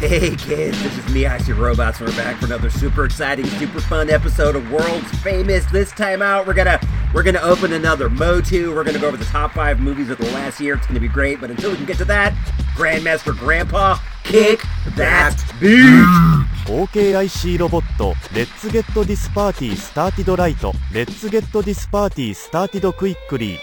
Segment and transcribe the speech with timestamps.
[0.00, 3.46] Hey kids, this is me, I See Robots, and we're back for another super exciting,
[3.46, 5.64] super fun episode of World's Famous.
[5.66, 6.80] This time out, we're gonna
[7.14, 8.74] we're gonna open another Motu.
[8.74, 10.74] We're gonna go over the top five movies of the last year.
[10.74, 12.34] It's gonna be great, but until we can get to that,
[12.76, 14.62] Grandmaster Grandpa, kick
[14.96, 16.46] that beat!
[16.66, 20.56] OKIC ロボット Let's get this party started right
[20.92, 23.60] Let's get this party started quickly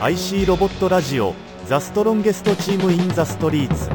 [0.00, 1.34] IC ロボットラジオ
[1.68, 3.88] The strongest team in the streets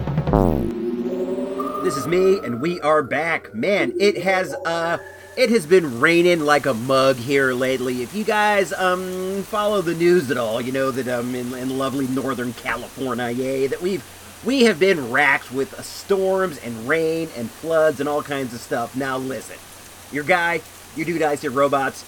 [1.83, 3.53] This is me, and we are back.
[3.53, 4.97] Man, it has uh
[5.37, 8.01] it has been raining like a mug here lately.
[8.01, 11.77] If you guys um follow the news at all, you know that um in, in
[11.77, 14.03] lovely Northern California, yay, that we've
[14.43, 18.95] we have been racked with storms and rain and floods and all kinds of stuff.
[18.95, 19.57] Now listen,
[20.11, 20.61] your guy,
[20.95, 22.03] your dude, I see robots.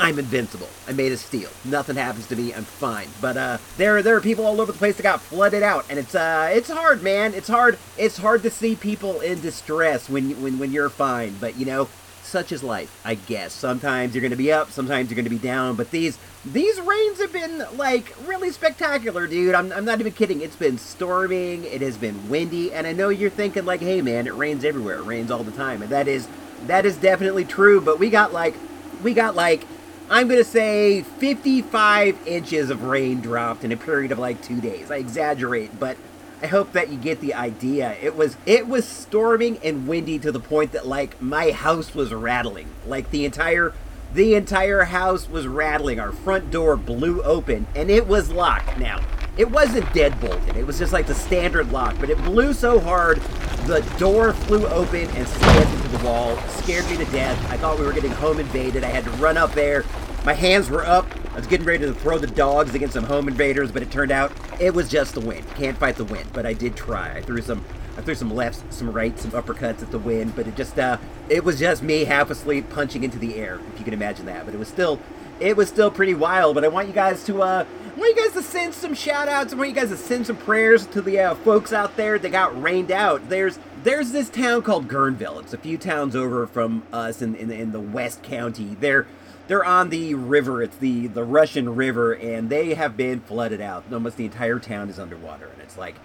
[0.00, 0.68] I'm invincible.
[0.86, 1.50] I made of steel.
[1.64, 2.54] Nothing happens to me.
[2.54, 3.08] I'm fine.
[3.20, 5.98] But uh, there there are people all over the place that got flooded out, and
[5.98, 7.34] it's uh it's hard, man.
[7.34, 7.78] It's hard.
[7.96, 11.36] It's hard to see people in distress when you, when when you're fine.
[11.40, 11.88] But you know,
[12.22, 13.52] such is life, I guess.
[13.52, 15.74] Sometimes you're gonna be up, sometimes you're gonna be down.
[15.74, 19.54] But these these rains have been like really spectacular, dude.
[19.54, 20.40] I'm I'm not even kidding.
[20.40, 21.64] It's been storming.
[21.64, 24.98] It has been windy, and I know you're thinking like, hey, man, it rains everywhere.
[24.98, 26.28] It rains all the time, and that is
[26.66, 27.80] that is definitely true.
[27.80, 28.54] But we got like
[29.02, 29.66] we got like
[30.10, 34.90] I'm gonna say 55 inches of rain dropped in a period of like two days.
[34.90, 35.96] I exaggerate, but
[36.40, 37.96] I hope that you get the idea.
[38.00, 42.14] It was it was storming and windy to the point that like my house was
[42.14, 42.68] rattling.
[42.86, 43.74] Like the entire
[44.14, 46.00] the entire house was rattling.
[46.00, 48.78] Our front door blew open and it was locked.
[48.78, 49.00] Now,
[49.38, 50.56] it wasn't dead bolted.
[50.56, 53.22] It was just like the standard lock, but it blew so hard
[53.68, 56.36] the door flew open and slammed into the wall.
[56.48, 57.38] Scared me to death.
[57.52, 58.82] I thought we were getting home invaded.
[58.82, 59.84] I had to run up there.
[60.24, 61.06] My hands were up.
[61.32, 64.10] I was getting ready to throw the dogs against some home invaders, but it turned
[64.10, 65.46] out it was just the wind.
[65.54, 67.12] Can't fight the wind, but I did try.
[67.12, 67.64] I threw some
[67.98, 70.96] I threw some lefts, some rights, some uppercuts at the wind, but it just uh
[71.28, 74.46] it was just me half asleep punching into the air, if you can imagine that.
[74.46, 74.98] But it was still
[75.40, 78.22] it was still pretty wild, but I want you guys to uh I want you
[78.22, 79.52] guys to send some shout outs.
[79.52, 82.30] I want you guys to send some prayers to the uh, folks out there that
[82.30, 83.28] got rained out.
[83.28, 85.40] There's there's this town called Guerneville.
[85.40, 88.76] It's a few towns over from us in in, in the West County.
[88.78, 89.06] They're
[89.48, 90.62] they're on the river.
[90.62, 93.84] It's the the Russian River, and they have been flooded out.
[93.92, 95.96] Almost the entire town is underwater, and it's like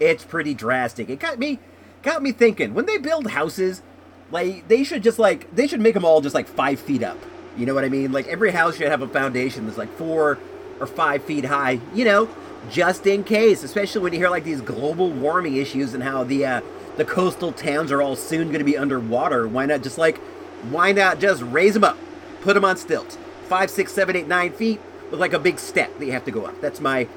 [0.00, 1.08] it's pretty drastic.
[1.08, 1.60] It got me
[2.02, 2.74] got me thinking.
[2.74, 3.82] When they build houses,
[4.32, 7.18] like they should just like they should make them all just like five feet up.
[7.56, 8.12] You know what I mean?
[8.12, 10.38] Like every house should have a foundation that's like four
[10.80, 11.80] or five feet high.
[11.94, 12.28] You know,
[12.70, 13.62] just in case.
[13.62, 16.60] Especially when you hear like these global warming issues and how the uh,
[16.96, 19.46] the coastal towns are all soon going to be underwater.
[19.48, 20.18] Why not just like
[20.70, 21.98] why not just raise them up?
[22.46, 23.18] put them on stilts.
[23.48, 24.80] Five, six, seven, eight, nine feet
[25.10, 26.60] with like a big step that you have to go up.
[26.60, 27.08] That's my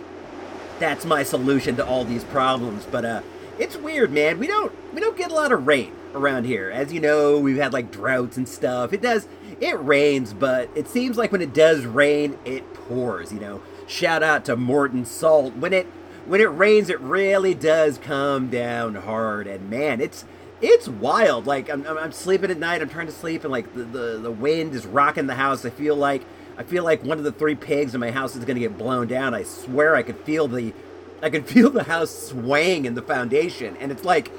[0.79, 2.85] that's my solution to all these problems.
[2.89, 3.22] But uh
[3.59, 4.39] it's weird, man.
[4.39, 6.72] We don't we don't get a lot of rain around here.
[6.72, 8.91] As you know, we've had like droughts and stuff.
[8.91, 9.28] It does
[9.62, 13.62] it rains, but it seems like when it does rain, it pours, you know.
[13.88, 15.56] Shout out to Morton Salt.
[15.56, 15.88] When it
[16.25, 20.25] when it rains, it really does come down hard and man, it's
[20.62, 21.47] it's wild.
[21.47, 22.81] Like I'm, I'm sleeping at night.
[22.81, 25.66] I'm trying to sleep, and like the, the the wind is rocking the house.
[25.66, 26.24] I feel like
[26.58, 29.08] I feel like one of the three pigs in my house is to get blown
[29.08, 29.34] down.
[29.34, 30.74] I swear I could feel the
[31.22, 34.31] I could feel the house swaying in the foundation, and it's like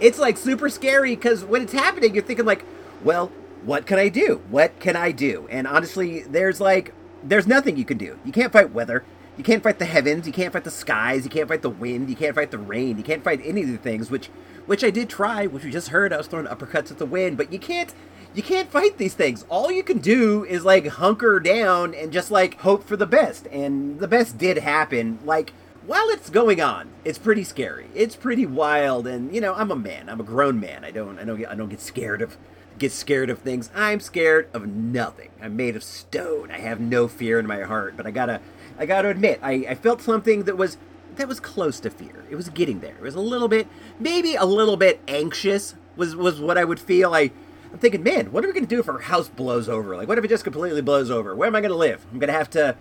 [0.00, 2.64] it's like super scary because when it's happening, you're thinking like,
[3.02, 3.30] well,
[3.66, 4.42] what can I do?
[4.48, 5.48] What can I do?
[5.50, 8.18] And honestly, there's like there's nothing you can do.
[8.24, 9.04] You can't fight weather.
[9.36, 10.26] You can't fight the heavens.
[10.26, 11.24] You can't fight the skies.
[11.24, 12.08] You can't fight the wind.
[12.08, 12.96] You can't fight the rain.
[12.96, 14.28] You can't fight any of the things which
[14.66, 16.12] which I did try, which we just heard.
[16.12, 17.92] I was throwing uppercuts at the wind, but you can't
[18.34, 19.44] you can't fight these things.
[19.48, 23.46] All you can do is like hunker down and just like hope for the best.
[23.48, 25.18] And the best did happen.
[25.24, 25.52] Like
[25.86, 27.86] while it's going on, it's pretty scary.
[27.94, 30.08] It's pretty wild and you know, I'm a man.
[30.08, 30.84] I'm a grown man.
[30.84, 32.36] I don't I don't I don't get scared of
[32.78, 33.70] get scared of things.
[33.74, 35.30] I'm scared of nothing.
[35.40, 36.50] I'm made of stone.
[36.50, 38.40] I have no fear in my heart, but I got to
[38.78, 40.76] I got to admit, I, I felt something that was
[41.16, 42.24] that was close to fear.
[42.30, 42.94] It was getting there.
[42.96, 43.66] It was a little bit,
[43.98, 47.14] maybe a little bit anxious was was what I would feel.
[47.14, 47.30] I
[47.72, 49.96] I'm thinking, man, what are we gonna do if our house blows over?
[49.96, 51.34] Like, what if it just completely blows over?
[51.34, 52.06] Where am I gonna live?
[52.12, 52.76] I'm gonna have to.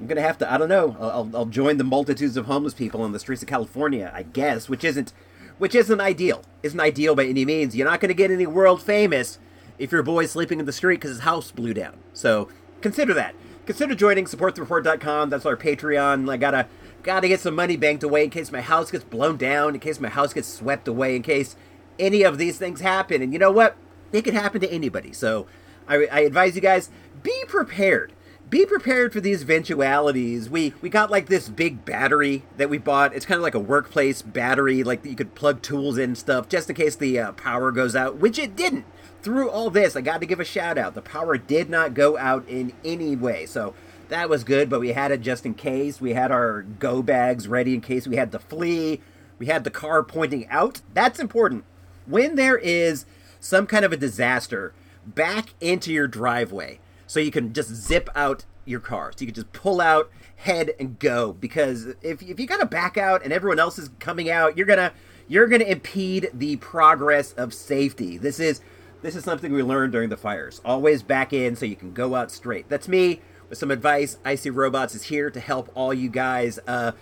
[0.00, 0.52] I'm gonna have to.
[0.52, 0.96] I don't know.
[0.98, 4.68] I'll, I'll join the multitudes of homeless people on the streets of California, I guess,
[4.68, 5.12] which isn't,
[5.58, 6.42] which isn't ideal.
[6.62, 7.76] Isn't ideal by any means.
[7.76, 9.38] You're not gonna get any world famous
[9.78, 11.96] if your boy's sleeping in the street because his house blew down.
[12.12, 12.48] So
[12.80, 13.34] consider that.
[13.66, 15.30] Consider joining supportthereport.com.
[15.30, 16.30] That's our Patreon.
[16.30, 16.68] I gotta
[17.04, 20.00] Gotta get some money banked away in case my house gets blown down, in case
[20.00, 21.54] my house gets swept away, in case
[21.98, 23.20] any of these things happen.
[23.20, 23.76] And you know what?
[24.10, 25.12] It could happen to anybody.
[25.12, 25.46] So
[25.86, 26.88] I, I advise you guys
[27.22, 28.14] be prepared.
[28.50, 30.50] Be prepared for these eventualities.
[30.50, 33.14] We we got like this big battery that we bought.
[33.14, 36.48] It's kind of like a workplace battery, like you could plug tools in and stuff,
[36.48, 38.84] just in case the uh, power goes out, which it didn't.
[39.22, 40.94] Through all this, I got to give a shout out.
[40.94, 43.74] The power did not go out in any way, so
[44.08, 44.68] that was good.
[44.68, 46.00] But we had it just in case.
[46.00, 49.00] We had our go bags ready in case we had to flee.
[49.38, 50.82] We had the car pointing out.
[50.92, 51.64] That's important.
[52.06, 53.06] When there is
[53.40, 54.74] some kind of a disaster,
[55.06, 56.78] back into your driveway
[57.14, 59.12] so you can just zip out your car.
[59.12, 61.32] So you can just pull out, head, and go.
[61.32, 64.92] Because if, if you gotta back out and everyone else is coming out, you're gonna
[65.28, 68.18] you're gonna impede the progress of safety.
[68.18, 68.60] This is
[69.02, 70.60] this is something we learned during the fires.
[70.64, 72.68] Always back in so you can go out straight.
[72.68, 74.18] That's me with some advice.
[74.24, 76.58] Icy Robots is here to help all you guys.
[76.66, 76.92] Uh,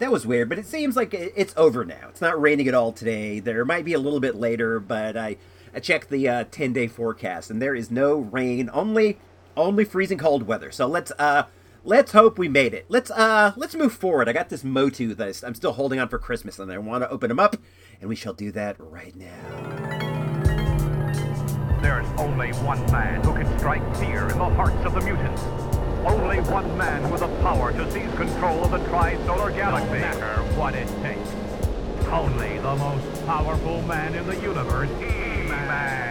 [0.00, 2.08] that was weird, but it seems like it's over now.
[2.08, 3.38] It's not raining at all today.
[3.38, 5.36] There might be a little bit later, but I
[5.72, 9.18] I checked the uh, 10 day forecast and there is no rain, only
[9.56, 10.70] only freezing cold weather.
[10.70, 11.44] So let's uh
[11.84, 12.86] let's hope we made it.
[12.88, 14.28] Let's uh let's move forward.
[14.28, 17.10] I got this Motu that I'm still holding on for Christmas and I want to
[17.10, 17.56] open them up
[18.00, 20.00] and we shall do that right now.
[21.80, 25.42] There's only one man who can strike fear in the hearts of the mutants.
[26.04, 29.86] Only one man with the power to seize control of the tri-solar galaxy.
[29.86, 31.30] No matter what it takes.
[32.08, 35.46] Only the most powerful man in the universe, He-Man.
[35.46, 36.09] He-Man.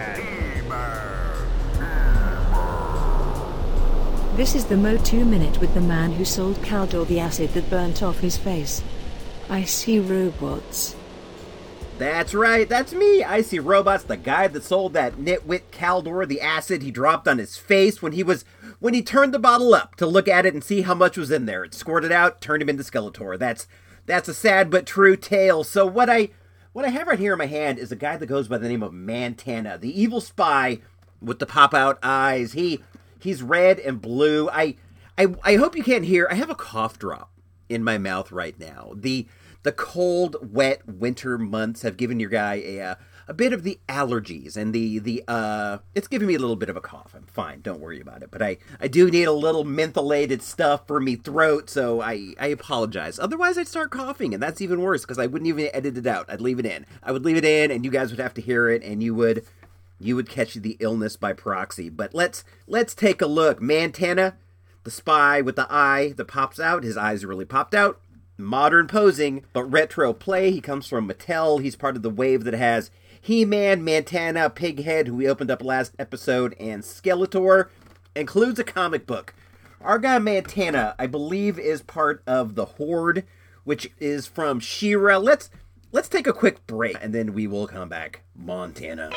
[4.39, 8.01] This is the Motu Minute with the man who sold Keldor the acid that burnt
[8.01, 8.81] off his face.
[9.49, 10.95] I see robots.
[11.97, 13.21] That's right, that's me.
[13.21, 17.37] I see robots, the guy that sold that nitwit Keldor the acid he dropped on
[17.37, 18.45] his face when he was
[18.79, 21.31] when he turned the bottle up to look at it and see how much was
[21.31, 21.65] in there.
[21.65, 23.37] It squirted out, turned him into Skeletor.
[23.37, 23.67] That's
[24.05, 25.65] that's a sad but true tale.
[25.65, 26.29] So what I
[26.71, 28.69] what I have right here in my hand is a guy that goes by the
[28.69, 30.79] name of Mantenna, the evil spy
[31.21, 32.53] with the pop out eyes.
[32.53, 32.81] He
[33.19, 34.49] he's red and blue.
[34.49, 34.75] I
[35.17, 36.27] I I hope you can't hear.
[36.29, 37.31] I have a cough drop
[37.67, 38.93] in my mouth right now.
[38.95, 39.27] The
[39.63, 44.57] the cold, wet winter months have given your guy a a bit of the allergies
[44.57, 47.13] and the the uh it's giving me a little bit of a cough.
[47.15, 48.31] I'm fine, don't worry about it.
[48.31, 52.47] But I I do need a little mentholated stuff for me throat, so I I
[52.47, 53.19] apologize.
[53.19, 56.25] Otherwise I'd start coughing and that's even worse because I wouldn't even edit it out.
[56.27, 56.85] I'd leave it in.
[57.03, 59.13] I would leave it in and you guys would have to hear it and you
[59.13, 59.45] would
[59.99, 61.89] you would catch the illness by proxy.
[61.89, 63.59] But let's let's take a look.
[63.59, 64.35] Mantenna,
[64.83, 67.99] the spy with the eye that pops out, his eyes really popped out.
[68.37, 70.51] Modern posing, but retro play.
[70.51, 71.61] He comes from Mattel.
[71.61, 75.93] He's part of the wave that has He-Man, Mantenna, Pighead, who we opened up last
[75.99, 77.67] episode, and Skeletor.
[78.15, 79.33] Includes a comic book.
[79.81, 83.25] Our guy Mantenna, I believe, is part of the Horde,
[83.65, 85.17] which is from She-Ra.
[85.17, 85.49] Let's
[85.91, 88.21] let's take a quick break, and then we will come back.
[88.35, 89.09] Montana.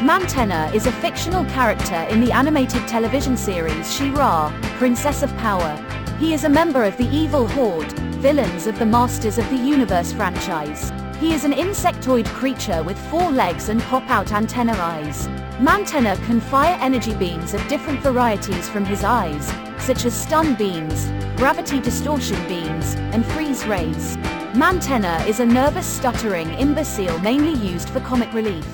[0.00, 5.74] Mantenna is a fictional character in the animated television series She-Ra, Princess of Power.
[6.20, 7.90] He is a member of the evil Horde,
[8.20, 10.92] villains of the Masters of the Universe franchise.
[11.18, 15.26] He is an insectoid creature with four legs and pop-out antenna eyes.
[15.58, 19.52] Mantenna can fire energy beams of different varieties from his eyes,
[19.82, 21.06] such as stun beams,
[21.36, 24.16] gravity distortion beams, and freeze rays.
[24.54, 28.64] Mantenna is a nervous stuttering imbecile mainly used for comic relief.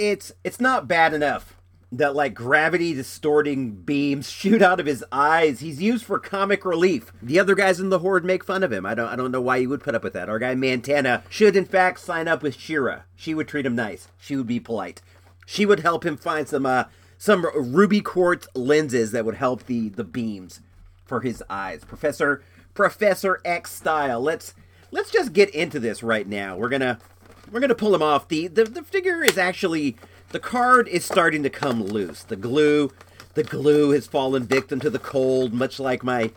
[0.00, 1.58] It's it's not bad enough
[1.92, 5.60] that like gravity distorting beams shoot out of his eyes.
[5.60, 7.12] He's used for comic relief.
[7.22, 8.86] The other guys in the horde make fun of him.
[8.86, 10.30] I don't I don't know why you would put up with that.
[10.30, 13.00] Our guy Mantenna should in fact sign up with She-Ra.
[13.14, 14.08] She would treat him nice.
[14.18, 15.02] She would be polite.
[15.46, 16.84] She would help him find some uh
[17.18, 20.60] some ruby quartz lenses that would help the the beams
[21.04, 21.84] for his eyes.
[21.84, 22.42] Professor
[22.72, 24.22] Professor X style.
[24.22, 24.54] Let's
[24.90, 26.56] let's just get into this right now.
[26.56, 27.00] We're gonna
[27.50, 28.28] we're gonna pull him off.
[28.28, 29.96] The, the the figure is actually
[30.30, 32.22] the card is starting to come loose.
[32.22, 32.92] The glue,
[33.34, 36.30] the glue has fallen victim to the cold, much like my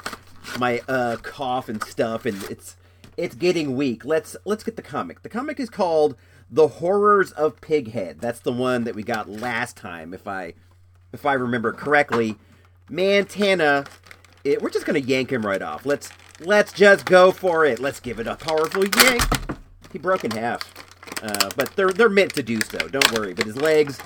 [0.58, 2.76] my uh, cough and stuff, and it's
[3.18, 4.06] it's getting weak.
[4.06, 5.22] Let's let's get the comic.
[5.22, 6.16] The comic is called
[6.50, 8.20] The Horrors of Pighead.
[8.20, 10.54] That's the one that we got last time, if I
[11.12, 12.38] if I remember correctly.
[12.90, 13.88] Mantenna,
[14.44, 15.86] it, we're just gonna yank him right off.
[15.86, 17.80] Let's let's just go for it.
[17.80, 19.24] Let's give it a powerful yank.
[19.92, 20.74] He broke in half.
[21.22, 22.80] Uh, but they're they're meant to do so.
[22.88, 23.34] Don't worry.
[23.34, 24.00] But his legs,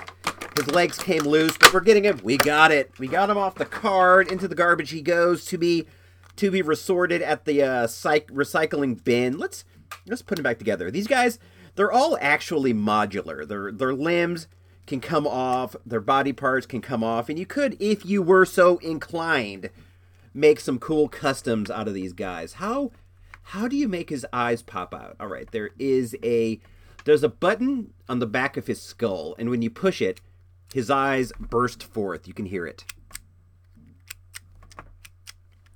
[0.56, 1.58] his legs came loose.
[1.58, 2.20] But we're getting him.
[2.24, 2.92] We got it.
[3.00, 4.32] We got him off the card.
[4.32, 5.88] Into the garbage he goes to be
[6.36, 9.38] to be resorted at the uh, psych- recycling bin.
[9.38, 9.66] Let's
[10.06, 10.92] let's put him back together.
[10.92, 11.39] These guys,
[11.75, 13.48] they're all actually modular.
[13.48, 14.48] Their their limbs
[14.86, 15.75] can come off.
[15.86, 19.70] Their body parts can come off, and you could, if you were so inclined,
[20.34, 22.54] make some cool customs out of these guys.
[22.54, 22.92] How
[23.42, 25.16] How do you make his eyes pop out?
[25.20, 26.60] All right, there is a
[27.07, 30.19] there's a button on the back of his skull, and when you push it,
[30.73, 32.27] his eyes burst forth.
[32.27, 32.83] You can hear it.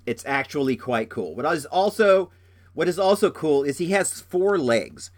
[0.06, 1.34] It's actually quite cool.
[1.34, 2.32] What is also
[2.74, 5.10] what is also cool is he has four legs.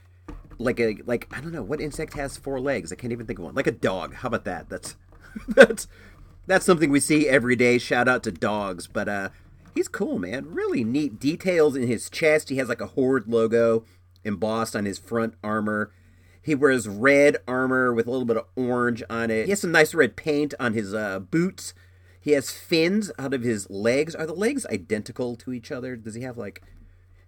[0.60, 2.94] Like a like I don't know what insect has four legs.
[2.94, 3.56] I can't even think of one.
[3.56, 4.14] Like a dog.
[4.14, 4.70] How about that?
[4.70, 4.96] That's
[5.48, 5.88] that's
[6.46, 7.80] that's something we see every day.
[7.80, 9.30] Shout out to dogs, but uh
[9.74, 10.54] he's cool, man.
[10.54, 12.50] Really neat details in his chest.
[12.50, 13.84] He has like a horde logo
[14.24, 15.92] embossed on his front armor.
[16.44, 19.46] He wears red armor with a little bit of orange on it.
[19.46, 21.74] He has some nice red paint on his uh, boots.
[22.20, 24.14] He has fins out of his legs.
[24.14, 25.96] Are the legs identical to each other?
[25.96, 26.62] Does he have like?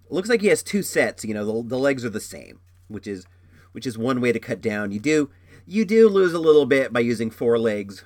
[0.10, 1.24] Looks like he has two sets.
[1.24, 3.25] You know, the, the legs are the same, which is
[3.72, 4.91] which is one way to cut down.
[4.91, 5.29] You do
[5.65, 8.03] you do lose a little bit by using four legs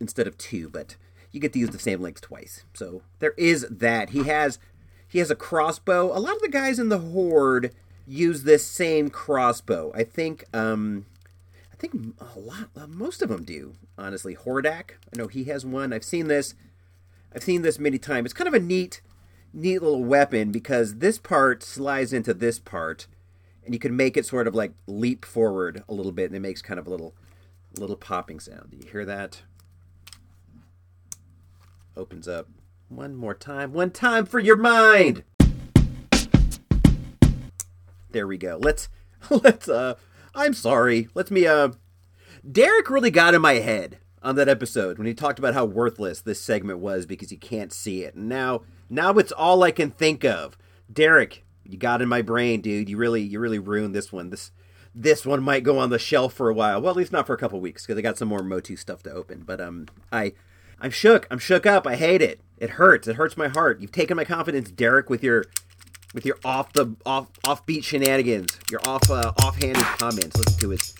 [0.00, 0.96] instead of two, but
[1.30, 2.64] you get to use the same legs twice.
[2.74, 4.10] So there is that.
[4.10, 4.58] He has
[5.08, 6.16] he has a crossbow.
[6.16, 7.74] A lot of the guys in the horde
[8.06, 9.92] use this same crossbow.
[9.94, 11.06] I think um
[11.72, 14.36] I think a lot most of them do, honestly.
[14.36, 15.92] Hordak, I know he has one.
[15.92, 16.54] I've seen this
[17.34, 18.26] I've seen this many times.
[18.26, 19.00] It's kind of a neat
[19.52, 23.06] neat little weapon because this part slides into this part
[23.64, 26.40] and you can make it sort of like leap forward a little bit and it
[26.40, 27.14] makes kind of a little
[27.78, 28.70] little popping sound.
[28.70, 29.42] Do you hear that?
[31.96, 32.48] Opens up
[32.88, 33.72] one more time.
[33.72, 35.24] One time for your mind.
[38.12, 38.58] There we go.
[38.60, 38.88] Let's
[39.30, 39.94] let's uh
[40.34, 41.08] I'm sorry.
[41.14, 41.70] Let's me uh
[42.50, 46.20] Derek really got in my head on that episode when he talked about how worthless
[46.20, 48.14] this segment was because he can't see it.
[48.14, 50.56] And now now it's all I can think of.
[50.92, 52.88] Derek, you got in my brain, dude.
[52.88, 54.30] You really you really ruined this one.
[54.30, 54.50] This
[54.94, 56.80] this one might go on the shelf for a while.
[56.80, 59.02] Well, at least not for a couple weeks because I got some more Motu stuff
[59.04, 59.42] to open.
[59.46, 60.32] But um I
[60.80, 61.28] I'm shook.
[61.30, 61.86] I'm shook up.
[61.86, 62.40] I hate it.
[62.58, 63.06] It hurts.
[63.06, 63.80] It hurts my heart.
[63.80, 65.44] You've taken my confidence, Derek, with your
[66.12, 70.36] with your off the off offbeat shenanigans, your off uh, offhanded comments.
[70.36, 70.94] Listen to his.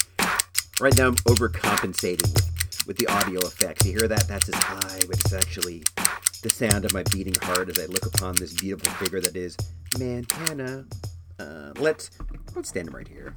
[0.80, 3.86] Right now, I'm overcompensating with, with the audio effects.
[3.86, 4.26] You hear that?
[4.26, 5.82] That's his eye, but it's actually
[6.42, 9.56] the sound of my beating heart as I look upon this beautiful figure that is
[9.98, 10.84] Montana.
[11.38, 12.10] Uh, let's
[12.54, 13.36] let's stand him right here.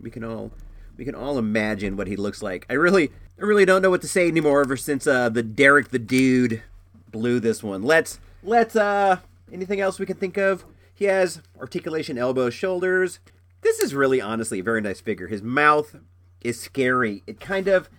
[0.00, 0.52] We can all
[0.96, 2.66] we can all imagine what he looks like.
[2.70, 5.88] I really I really don't know what to say anymore ever since uh, the Derek
[5.88, 6.62] the Dude
[7.10, 7.82] blew this one.
[7.82, 9.18] Let's let's uh
[9.52, 10.64] anything else we can think of?
[10.96, 13.20] He has articulation elbows, shoulders.
[13.60, 15.26] This is really honestly a very nice figure.
[15.26, 15.94] His mouth
[16.40, 17.22] is scary.
[17.26, 17.90] It kind of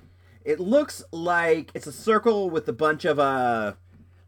[0.44, 3.74] it looks like it's a circle with a bunch of uh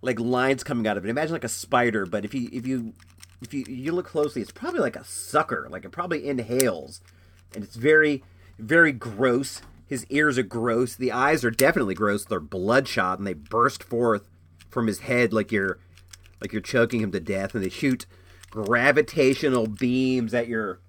[0.04, 1.10] like lines coming out of it.
[1.10, 2.94] Imagine like a spider, but if you if you
[3.42, 5.68] if you you look closely, it's probably like a sucker.
[5.72, 7.02] Like it probably inhales.
[7.56, 8.24] And it's very
[8.60, 9.64] very gross.
[9.88, 10.96] His ears are gross.
[10.96, 12.24] The eyes are definitely gross.
[12.24, 14.30] They're bloodshot and they burst forth
[14.70, 15.80] from his head like you're
[16.40, 18.06] like you're choking him to death and they shoot
[18.50, 20.80] gravitational beams at your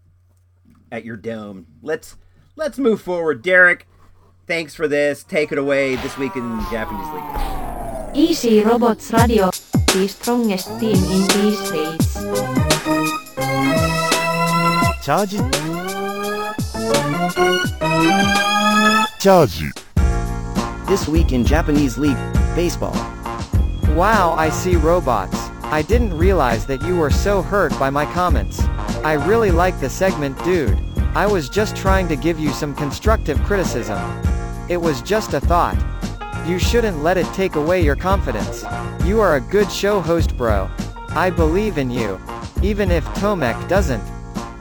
[0.90, 1.66] at your dome.
[1.82, 2.16] Let's
[2.56, 3.86] let's move forward, Derek.
[4.46, 5.22] Thanks for this.
[5.22, 8.16] Take it away this week in Japanese league.
[8.16, 9.50] Easy Robots Radio,
[9.92, 12.14] the strongest team in these states.
[15.04, 15.52] Charge it.
[19.20, 19.84] Charge it.
[20.88, 22.16] This week in Japanese League
[22.56, 22.94] Baseball.
[23.94, 25.39] Wow, I see robots.
[25.72, 28.58] I didn't realize that you were so hurt by my comments.
[29.04, 30.76] I really like the segment, dude.
[31.14, 33.96] I was just trying to give you some constructive criticism.
[34.68, 35.78] It was just a thought.
[36.44, 38.64] You shouldn't let it take away your confidence.
[39.04, 40.68] You are a good show host, bro.
[41.10, 42.20] I believe in you.
[42.64, 44.02] Even if Tomek doesn't.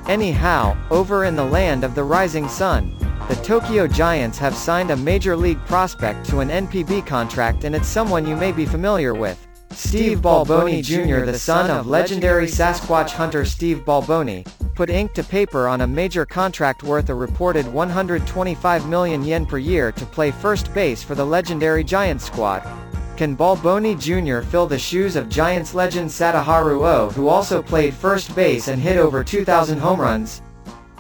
[0.07, 2.95] Anyhow, over in the land of the rising sun,
[3.27, 7.87] the Tokyo Giants have signed a major league prospect to an NPB contract and it's
[7.87, 9.48] someone you may be familiar with.
[9.71, 14.45] Steve Balboni Jr., the son of legendary Sasquatch hunter Steve Balboni,
[14.75, 19.57] put ink to paper on a major contract worth a reported 125 million yen per
[19.57, 22.67] year to play first base for the legendary Giants squad.
[23.15, 24.47] Can Balboni Jr.
[24.47, 28.97] fill the shoes of Giants legend Sadaharu O who also played first base and hit
[28.97, 30.41] over 2,000 home runs?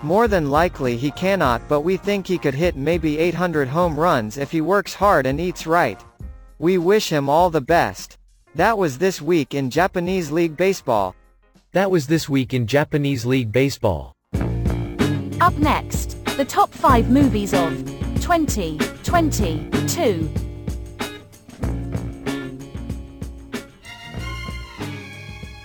[0.03, 4.37] More than likely he cannot but we think he could hit maybe 800 home runs
[4.37, 6.03] if he works hard and eats right.
[6.59, 8.18] We wish him all the best.
[8.59, 11.15] That was this week in Japanese League Baseball.
[11.71, 14.11] That was this week in Japanese League Baseball.
[15.39, 17.69] Up next, the top 5 movies of
[18.19, 20.29] 2022.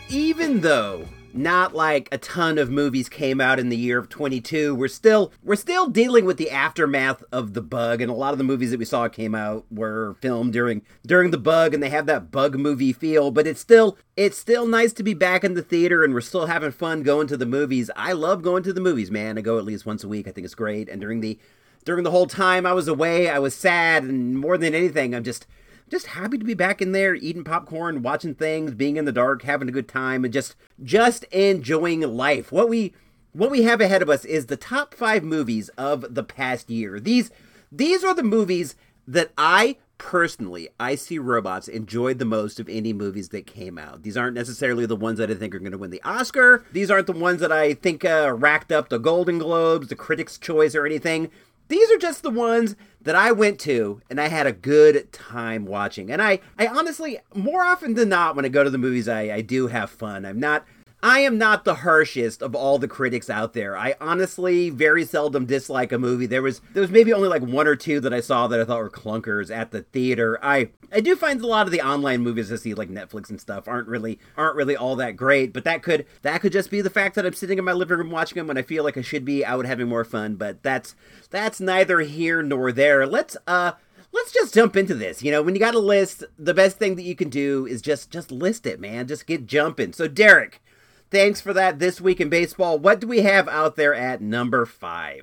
[0.09, 4.75] Even though not like a ton of movies came out in the year of 22.
[4.75, 8.39] We're still we're still dealing with the aftermath of the bug and a lot of
[8.39, 11.91] the movies that we saw came out were filmed during during the bug and they
[11.91, 15.55] have that bug movie feel, but it's still it's still nice to be back in
[15.55, 17.91] the theater and we're still having fun going to the movies.
[17.97, 19.37] I love going to the movies, man.
[19.37, 20.29] I go at least once a week.
[20.29, 20.89] I think it's great.
[20.89, 21.39] And during the
[21.85, 25.25] during the whole time I was away, I was sad and more than anything, I'm
[25.25, 25.47] just
[25.95, 29.43] just happy to be back in there eating popcorn, watching things, being in the dark,
[29.43, 32.51] having a good time and just just enjoying life.
[32.51, 32.93] What we
[33.33, 36.99] what we have ahead of us is the top 5 movies of the past year.
[36.99, 37.31] These
[37.71, 38.75] these are the movies
[39.07, 44.03] that I personally, I see robots enjoyed the most of any movies that came out.
[44.03, 46.65] These aren't necessarily the ones that I think are going to win the Oscar.
[46.73, 50.39] These aren't the ones that I think uh, racked up the Golden Globes, the Critics'
[50.39, 51.31] Choice, or anything.
[51.69, 55.67] These are just the ones that I went to and I had a good time
[55.67, 56.11] watching.
[56.11, 59.31] And I, I honestly, more often than not, when I go to the movies, I,
[59.31, 60.25] I do have fun.
[60.25, 60.67] I'm not
[61.05, 63.77] I am not the harshest of all the critics out there.
[63.77, 66.25] I honestly very seldom dislike a movie.
[66.25, 68.65] There was there was maybe only like one or two that I saw that I
[68.65, 70.39] thought were clunkers at the theater.
[70.43, 73.39] I I do find a lot of the online movies I see like Netflix and
[73.39, 76.81] stuff aren't really aren't really all that great, but that could that could just be
[76.81, 78.97] the fact that I'm sitting in my living room watching them when I feel like
[78.97, 80.97] I should be out having more fun, but that's
[81.29, 83.07] that's neither here nor there.
[83.07, 83.73] Let's uh
[84.11, 85.23] let's just jump into this.
[85.23, 87.83] You know, when you got a list, the best thing that you can do is
[87.83, 89.07] just just list it, man.
[89.07, 89.93] Just get jumping.
[89.93, 90.63] So Derek,
[91.11, 92.79] Thanks for that this week in baseball.
[92.79, 95.21] What do we have out there at number five?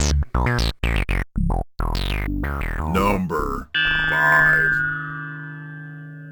[2.29, 3.69] Number
[4.09, 4.71] five.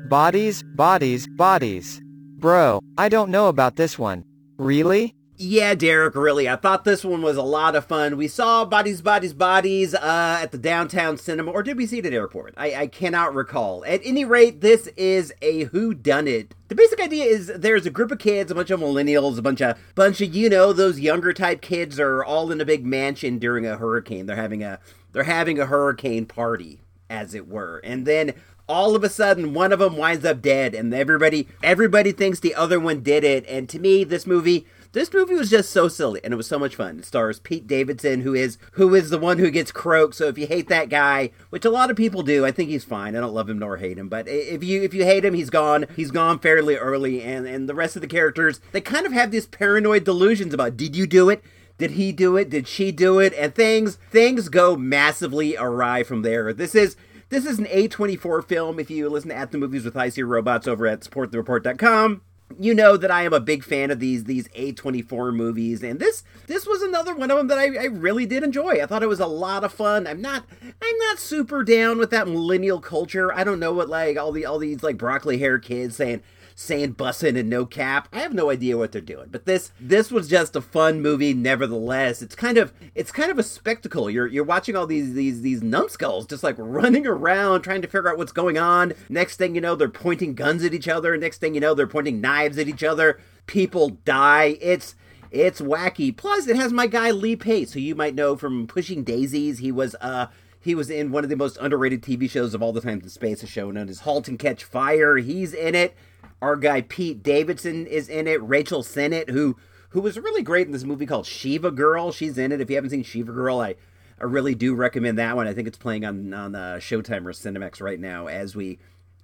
[0.10, 2.02] Bodies, bodies, bodies.
[2.38, 4.24] Bro, I don't know about this one.
[4.58, 5.16] Really?
[5.42, 6.50] Yeah, Derek, really.
[6.50, 8.18] I thought this one was a lot of fun.
[8.18, 12.06] We saw Bodies, Bodies, Bodies uh, at the downtown cinema, or did we see it
[12.06, 12.56] at airport?
[12.58, 13.86] I, I cannot recall.
[13.86, 16.56] At any rate, this is a Who Done It.
[16.68, 19.62] The basic idea is there's a group of kids, a bunch of millennials, a bunch
[19.62, 23.40] of bunch of you know those younger type kids are all in a big mansion
[23.40, 24.26] during a hurricane.
[24.26, 24.82] They're having a
[25.14, 28.34] they're having a hurricane party, as it were, and then
[28.68, 32.54] all of a sudden one of them winds up dead and everybody everybody thinks the
[32.54, 36.20] other one did it and to me this movie this movie was just so silly
[36.24, 37.00] and it was so much fun.
[37.00, 40.16] It stars Pete Davidson, who is who is the one who gets croaked.
[40.16, 42.84] So if you hate that guy, which a lot of people do, I think he's
[42.86, 43.16] fine.
[43.16, 45.50] I don't love him nor hate him, but if you if you hate him, he's
[45.50, 45.86] gone.
[45.96, 49.32] He's gone fairly early, and and the rest of the characters they kind of have
[49.32, 51.44] these paranoid delusions about did you do it?
[51.78, 52.50] Did he do it?
[52.50, 53.34] Did she do it?
[53.34, 56.52] And things things go massively awry from there.
[56.52, 56.96] This is
[57.30, 58.80] this is an A24 film.
[58.80, 62.22] If you listen to At the Movies with I See Robots over at supportthereport.com,
[62.58, 66.24] you know that I am a big fan of these these A24 movies, and this
[66.48, 68.82] this was another one of them that I, I really did enjoy.
[68.82, 70.08] I thought it was a lot of fun.
[70.08, 73.34] I'm not I'm not super down with that millennial culture.
[73.34, 76.24] I don't know what like all the all these like broccoli hair kids saying
[76.60, 78.10] saying bussin' and no cap.
[78.12, 79.30] I have no idea what they're doing.
[79.32, 82.22] But this this was just a fun movie nevertheless.
[82.22, 84.10] It's kind of it's kind of a spectacle.
[84.10, 88.10] You're you're watching all these these these numbskulls just like running around trying to figure
[88.10, 88.94] out what's going on.
[89.08, 91.16] Next thing you know, they're pointing guns at each other.
[91.18, 93.20] Next thing you know, they're pointing knives at each other.
[93.46, 94.58] People die.
[94.62, 94.96] It's
[95.32, 96.16] it's wacky.
[96.16, 99.60] Plus, it has my guy Lee Pace, who you might know from Pushing Daisies.
[99.60, 100.28] He was uh
[100.60, 103.08] he was in one of the most underrated TV shows of all the time in
[103.08, 105.16] space, a show known as *Halt and Catch Fire*.
[105.16, 105.96] He's in it.
[106.42, 108.42] Our guy Pete Davidson is in it.
[108.42, 109.58] Rachel Sennott, who
[109.90, 112.12] who was really great in this movie called Shiva Girl.
[112.12, 112.62] She's in it.
[112.62, 113.76] If you haven't seen Shiva Girl, I
[114.20, 115.48] I really do recommend that one.
[115.48, 118.80] I think it's playing on on uh, Showtime or Cinemax right now as we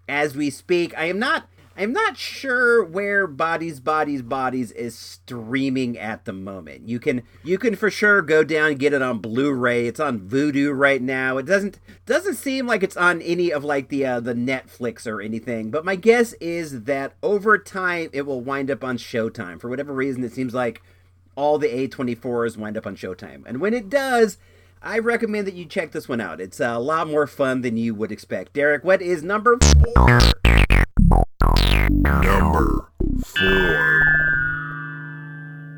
[0.08, 0.98] as we speak.
[0.98, 6.88] I am not I'm not sure where Bodies Bodies Bodies is streaming at the moment.
[6.88, 9.86] You can you can for sure go down and get it on Blu-ray.
[9.86, 11.38] It's on Vudu right now.
[11.38, 15.22] It doesn't doesn't seem like it's on any of like the uh, the Netflix or
[15.22, 15.70] anything.
[15.70, 19.60] But my guess is that over time it will wind up on Showtime.
[19.60, 20.82] For whatever reason, it seems like
[21.36, 23.44] all the A24s wind up on Showtime.
[23.46, 24.38] And when it does,
[24.82, 26.40] I recommend that you check this one out.
[26.40, 28.54] It's a lot more fun than you would expect.
[28.54, 30.20] Derek, what is number four?
[31.90, 32.90] Number
[33.26, 34.02] four.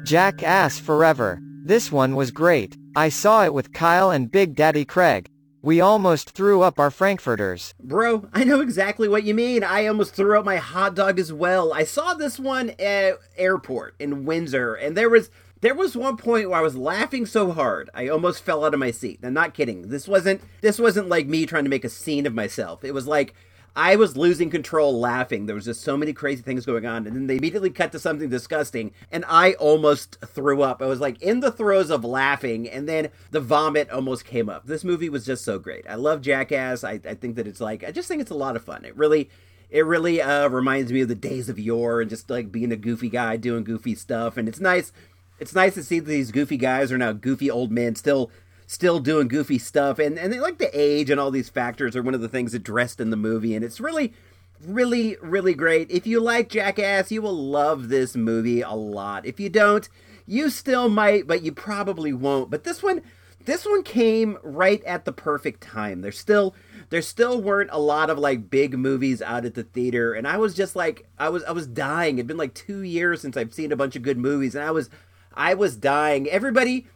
[0.04, 1.40] Jackass Forever.
[1.64, 2.78] This one was great.
[2.96, 5.30] I saw it with Kyle and Big Daddy Craig.
[5.62, 7.74] We almost threw up our Frankfurters.
[7.80, 9.66] Bro, I know exactly what you mean.
[9.66, 11.74] I almost threw up my hot dog as well.
[11.74, 16.50] I saw this one at airport in Windsor, and there was there was one point
[16.50, 19.20] where I was laughing so hard I almost fell out of my seat.
[19.24, 19.90] I'm not kidding.
[19.90, 22.84] This wasn't this wasn't like me trying to make a scene of myself.
[22.86, 23.34] It was like
[23.78, 25.46] I was losing control laughing.
[25.46, 27.06] There was just so many crazy things going on.
[27.06, 28.92] And then they immediately cut to something disgusting.
[29.12, 30.82] And I almost threw up.
[30.82, 32.68] I was like in the throes of laughing.
[32.68, 34.66] And then the vomit almost came up.
[34.66, 35.86] This movie was just so great.
[35.88, 36.84] I love Jackass.
[36.84, 38.84] I, I think that it's like, I just think it's a lot of fun.
[38.84, 39.30] It really,
[39.70, 42.78] it really uh, reminds me of the days of yore and just like being a
[42.78, 44.38] goofy guy doing goofy stuff.
[44.38, 44.92] And it's nice.
[45.40, 48.32] It's nice to see that these goofy guys are now goofy old men still
[48.68, 49.98] still doing goofy stuff.
[49.98, 52.54] And and they like the age and all these factors are one of the things
[52.54, 54.14] addressed in the movie and it's really
[54.62, 55.90] really really great.
[55.90, 59.26] If you like jackass you will love this movie a lot.
[59.26, 59.88] If you don't
[60.28, 62.52] you still might but you probably won't.
[62.52, 63.02] But this one
[63.46, 66.02] this one came right at the perfect time.
[66.02, 66.54] There's still
[66.90, 70.38] there still weren't a lot of like big movies out at the theater and i
[70.38, 72.18] was just like i was i was dying.
[72.18, 74.72] It'd been like two years since i've seen a bunch of good movies and i
[74.72, 74.90] was
[75.34, 76.28] i was dying.
[76.28, 76.88] Everybody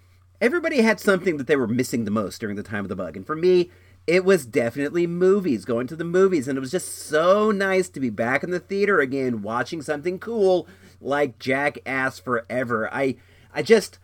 [0.42, 3.16] everybody had something that they were missing the most during the time of the bug.
[3.16, 3.70] And for me,
[4.08, 6.48] it was definitely movies, going to the movies.
[6.48, 10.18] And it was just so nice to be back in the theater again, watching something
[10.18, 10.68] cool
[11.00, 12.90] like Jackass Forever.
[12.92, 13.18] I,
[13.54, 14.00] I just,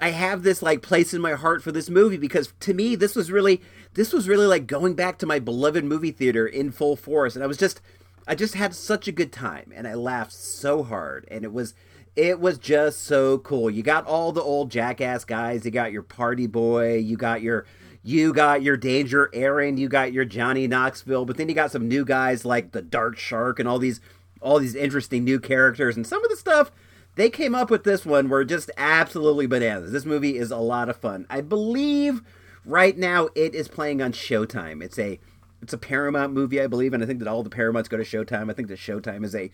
[0.00, 3.14] I have this like place in my heart for this movie because to me, this
[3.14, 3.62] was really,
[3.94, 7.36] this was really like going back to my beloved movie theater in full force.
[7.36, 7.80] And I was just,
[8.26, 11.26] I just had such a good time and I laughed so hard.
[11.30, 11.74] And it was,
[12.16, 13.70] it was just so cool.
[13.70, 15.64] You got all the old jackass guys.
[15.64, 16.96] You got your party boy.
[16.96, 17.66] You got your
[18.02, 19.78] you got your Danger Ehren.
[19.78, 21.26] You got your Johnny Knoxville.
[21.26, 24.00] But then you got some new guys like the Dark Shark and all these
[24.40, 25.96] all these interesting new characters.
[25.96, 26.72] And some of the stuff
[27.16, 29.92] they came up with this one were just absolutely bananas.
[29.92, 31.26] This movie is a lot of fun.
[31.28, 32.22] I believe
[32.64, 34.82] right now it is playing on Showtime.
[34.82, 35.18] It's a
[35.62, 38.04] it's a Paramount movie, I believe, and I think that all the Paramounts go to
[38.04, 38.50] Showtime.
[38.50, 39.50] I think that Showtime is a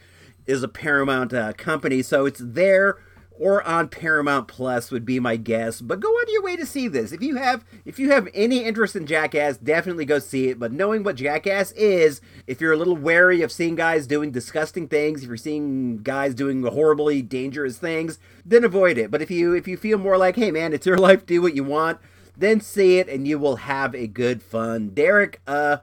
[0.47, 2.99] is a Paramount uh, company, so it's there
[3.43, 5.81] or on Paramount Plus would be my guess.
[5.81, 7.11] But go out of your way to see this.
[7.13, 10.59] If you have if you have any interest in Jackass, definitely go see it.
[10.59, 14.87] But knowing what Jackass is, if you're a little wary of seeing guys doing disgusting
[14.87, 19.11] things, if you're seeing guys doing horribly dangerous things, then avoid it.
[19.11, 21.57] But if you if you feel more like, hey man, it's your life, do what
[21.57, 21.99] you want,
[22.37, 24.91] then see it and you will have a good fun.
[24.91, 25.79] Derek, uh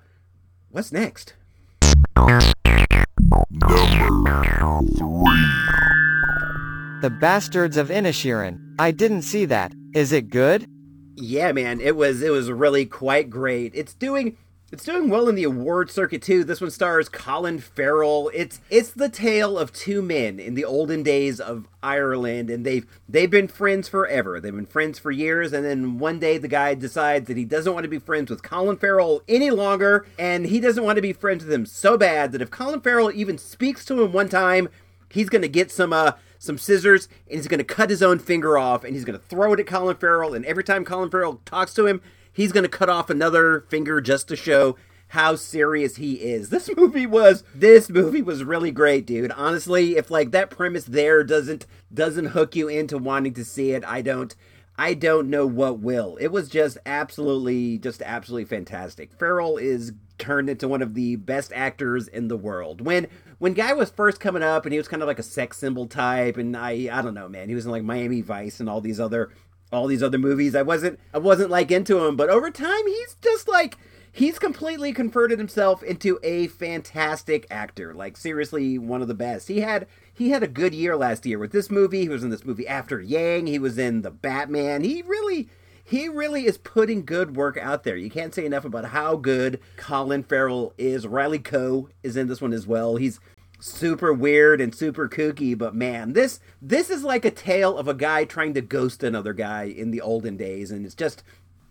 [0.70, 1.34] what's next?
[3.70, 5.46] Number three.
[7.02, 8.60] The Bastards of Inisherin.
[8.80, 9.74] I didn't see that.
[9.94, 10.66] Is it good?
[11.16, 13.74] Yeah, man, it was it was really quite great.
[13.76, 14.38] It's doing
[14.72, 16.44] it's doing well in the award circuit too.
[16.44, 18.30] This one stars Colin Farrell.
[18.34, 22.86] It's it's the tale of two men in the olden days of Ireland, and they've
[23.08, 24.40] they've been friends forever.
[24.40, 27.74] They've been friends for years, and then one day the guy decides that he doesn't
[27.74, 31.14] want to be friends with Colin Farrell any longer, and he doesn't want to be
[31.14, 34.70] friends with him so bad that if Colin Farrell even speaks to him one time,
[35.10, 38.84] he's gonna get some uh some scissors and he's gonna cut his own finger off,
[38.84, 41.88] and he's gonna throw it at Colin Farrell, and every time Colin Farrell talks to
[41.88, 42.02] him
[42.34, 44.76] he's going to cut off another finger just to show
[45.10, 46.50] how serious he is.
[46.50, 49.32] This movie was this movie was really great, dude.
[49.32, 53.84] Honestly, if like that premise there doesn't doesn't hook you into wanting to see it,
[53.86, 54.36] I don't
[54.78, 56.16] I don't know what will.
[56.22, 59.12] It was just absolutely just absolutely fantastic.
[59.14, 62.82] Farrell is turned into one of the best actors in the world.
[62.82, 63.08] When
[63.40, 65.88] when guy was first coming up and he was kind of like a sex symbol
[65.88, 67.50] type and I I don't know, man.
[67.50, 69.32] He was in like Miami Vice and all these other
[69.72, 70.56] all these other movies.
[70.56, 73.78] I wasn't I wasn't like into him, but over time he's just like
[74.12, 77.94] he's completely converted himself into a fantastic actor.
[77.94, 79.48] Like seriously, one of the best.
[79.48, 82.02] He had he had a good year last year with this movie.
[82.02, 83.48] He was in this movie After Yang.
[83.48, 84.84] He was in the Batman.
[84.84, 85.50] He really
[85.84, 87.98] he really is putting good work out there.
[87.98, 91.08] You can't say enough about how good Colin Farrell is.
[91.08, 92.98] Riley Coe is in this one as well.
[92.98, 93.20] He's
[93.60, 97.94] super weird and super kooky but man this this is like a tale of a
[97.94, 101.24] guy trying to ghost another guy in the olden days and it's just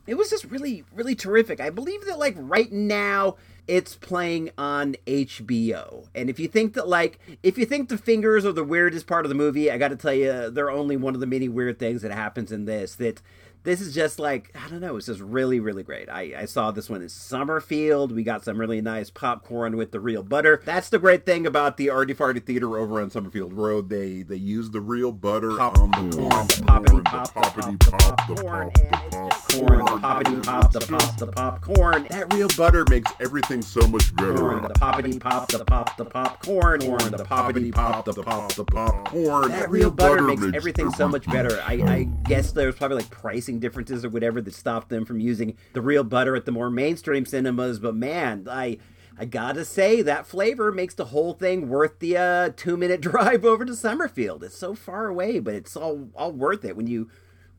[0.09, 1.61] it was just really really terrific.
[1.61, 3.37] I believe that like right now
[3.69, 8.47] it's playing on hbo and if you think that like if you think the fingers
[8.47, 11.21] are the weirdest part of the movie i gotta tell you they're only one of
[11.21, 13.21] the many weird things that happens in this that
[13.65, 14.97] this is just like I don't know.
[14.97, 16.09] It's just really, really great.
[16.09, 18.13] I, I saw this one in Summerfield.
[18.13, 20.63] We got some really nice popcorn with the real butter.
[20.65, 23.89] That's the great thing about the Artie Farty Theater over on Summerfield Road.
[23.89, 28.35] They they use the real butter Pop- on the corn, poppity pop, poppity pop, the
[28.35, 32.07] popcorn, pop, pop, corn, the poppity pop, the pop, the popcorn.
[32.11, 34.37] That real butter makes everything so much better.
[34.37, 38.65] Corn, the poppity pop, the pop, the popcorn, corn, the poppity pop, the pop, the
[38.65, 39.51] popcorn.
[39.51, 41.61] That real butter makes everything so much better.
[41.67, 43.11] I, I guess there's probably like
[43.57, 47.25] differences or whatever that stopped them from using the real butter at the more mainstream
[47.25, 47.79] cinemas.
[47.79, 48.79] But man, I
[49.19, 53.45] I gotta say that flavor makes the whole thing worth the uh, two minute drive
[53.45, 54.45] over to Summerfield.
[54.45, 57.11] It's so far away, but it's all all worth it when you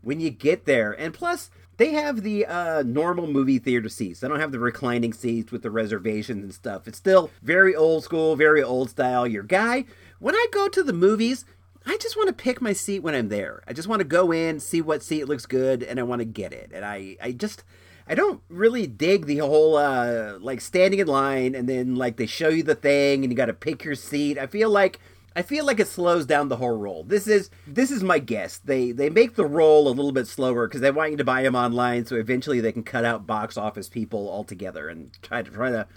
[0.02, 0.91] when you get there.
[0.91, 1.49] And plus,
[1.80, 4.19] they have the uh, normal movie theater seats.
[4.19, 6.88] They don't have the reclining seats with the reservations and stuff.
[6.88, 9.25] It's still very old school, very old style.
[9.25, 9.86] Your guy,
[10.19, 11.45] when I go to the movies,
[11.86, 13.63] I just want to pick my seat when I'm there.
[13.68, 16.26] I just want to go in, see what seat looks good, and I want to
[16.26, 16.72] get it.
[16.74, 17.63] And I, I just,
[18.08, 22.26] I don't really dig the whole uh like standing in line and then like they
[22.26, 24.38] show you the thing and you got to pick your seat.
[24.39, 25.00] I feel like
[25.36, 27.04] I feel like it slows down the whole roll.
[27.04, 28.58] This is this is my guess.
[28.58, 31.44] They they make the roll a little bit slower because they want you to buy
[31.44, 35.52] them online, so eventually they can cut out box office people altogether and try to
[35.52, 35.88] try to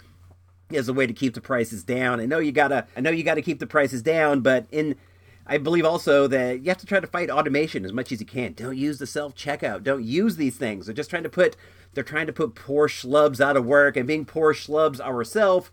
[0.71, 2.19] as a way to keep the prices down.
[2.19, 4.95] I know you gotta I know you gotta keep the prices down, but in
[5.45, 8.25] I believe also that you have to try to fight automation as much as you
[8.25, 8.53] can.
[8.53, 9.83] Don't use the self checkout.
[9.83, 10.85] Don't use these things.
[10.85, 11.55] They're just trying to put
[11.93, 15.69] they're trying to put poor schlubs out of work, and being poor schlubs ourselves,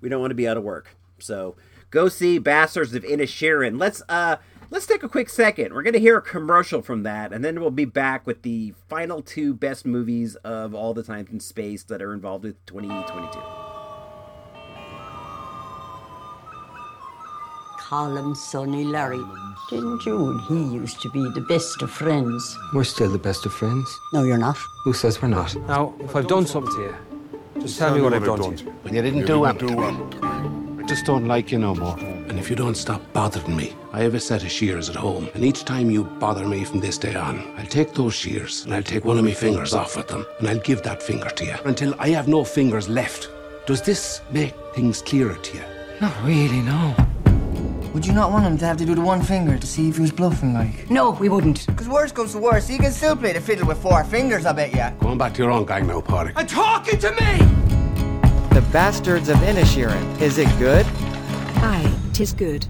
[0.00, 0.96] we don't want to be out of work.
[1.18, 1.56] So
[1.90, 3.78] go see Bastards of Inisherin.
[3.78, 4.36] Let's uh
[4.70, 5.72] let's take a quick second.
[5.72, 9.22] We're gonna hear a commercial from that, and then we'll be back with the final
[9.22, 13.61] two best movies of all the time in space that are involved with 2022.
[17.92, 19.20] Colin, Sonny, Larry.
[19.68, 22.58] Didn't you and he used to be the best of friends?
[22.72, 24.00] We're still the best of friends.
[24.14, 24.56] No, you're not.
[24.84, 25.54] Who says we're not?
[25.68, 26.96] Now, if I've done something to you,
[27.60, 28.70] just tell, me what I've done, to you.
[28.80, 29.78] When you didn't do anything.
[29.78, 31.98] I just don't like you no more.
[31.98, 35.28] And if you don't stop bothering me, I have a set of shears at home.
[35.34, 38.72] And each time you bother me from this day on, I'll take those shears and
[38.72, 41.44] I'll take one of my fingers off with them and I'll give that finger to
[41.44, 43.28] you until I have no fingers left.
[43.66, 45.64] Does this make things clearer to you?
[46.00, 46.96] Not really, no.
[47.92, 49.96] Would you not want him to have to do the one finger to see if
[49.96, 50.90] he was bluffing, like?
[50.90, 51.66] No, we wouldn't.
[51.66, 54.52] Because worse comes to worse, he can still play the fiddle with four fingers, I
[54.52, 54.92] bet ya.
[54.98, 56.32] Go on back to your own gang now, Paddy.
[56.34, 57.38] I'm talking to me!
[58.54, 60.20] The Bastards of Inisherin.
[60.22, 60.86] Is it good?
[61.56, 62.66] Aye, tis good.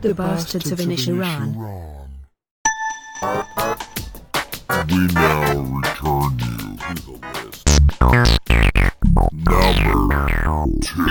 [0.00, 1.54] The, Bastards, of Inisherin.
[4.88, 7.12] We now return you to the
[7.44, 7.68] list.
[9.44, 11.06] Number two.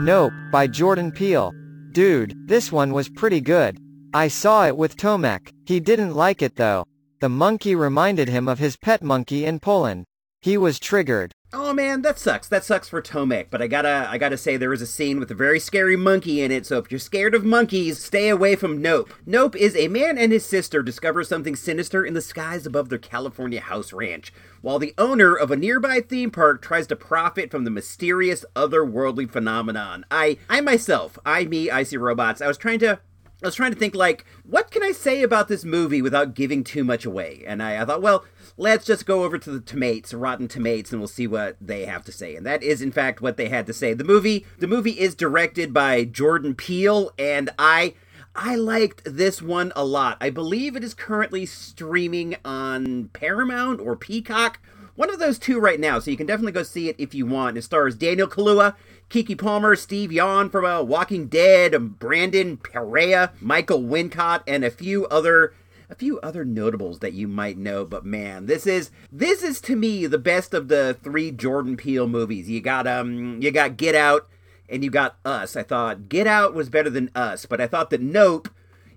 [0.00, 1.52] Nope, by Jordan Peele.
[1.92, 3.78] Dude, this one was pretty good.
[4.14, 5.52] I saw it with Tomek.
[5.66, 6.86] He didn't like it though.
[7.20, 10.06] The monkey reminded him of his pet monkey in Poland.
[10.40, 11.34] He was triggered.
[11.54, 12.48] Oh man, that sucks.
[12.48, 13.48] That sucks for Tomek.
[13.50, 16.40] But I gotta, I gotta say, there is a scene with a very scary monkey
[16.40, 16.64] in it.
[16.64, 19.12] So if you're scared of monkeys, stay away from Nope.
[19.26, 22.98] Nope is a man and his sister discover something sinister in the skies above their
[22.98, 27.64] California house ranch, while the owner of a nearby theme park tries to profit from
[27.64, 30.06] the mysterious otherworldly phenomenon.
[30.10, 32.40] I, I myself, I me, I see robots.
[32.40, 33.00] I was trying to
[33.42, 36.62] I was trying to think like, what can I say about this movie without giving
[36.62, 37.42] too much away?
[37.44, 38.24] And I, I thought, well,
[38.56, 42.04] let's just go over to the Tomates, Rotten Tomates, and we'll see what they have
[42.04, 42.36] to say.
[42.36, 43.94] And that is, in fact, what they had to say.
[43.94, 47.94] The movie, the movie is directed by Jordan Peele, and I,
[48.36, 50.18] I liked this one a lot.
[50.20, 54.60] I believe it is currently streaming on Paramount or Peacock.
[54.94, 57.24] One of those two right now, so you can definitely go see it if you
[57.26, 57.56] want.
[57.56, 58.76] It stars Daniel Kaluuya,
[59.12, 65.06] Keke Palmer, Steve Yeun from uh, Walking Dead, Brandon Perea, Michael Wincott, and a few
[65.08, 65.52] other
[65.90, 67.84] a few other notables that you might know.
[67.84, 72.08] But man, this is this is to me the best of the three Jordan Peele
[72.08, 72.48] movies.
[72.48, 74.30] You got um you got Get Out
[74.66, 75.56] and you got Us.
[75.56, 78.48] I thought Get Out was better than Us, but I thought that Nope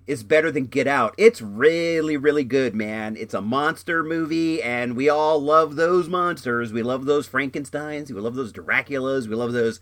[0.06, 1.14] is better than Get Out.
[1.18, 3.18] It's really, really good, man.
[3.18, 6.72] It's a monster movie, and we all love those monsters.
[6.72, 8.10] We love those Frankensteins.
[8.10, 9.26] We love those Draculas.
[9.26, 9.78] We love those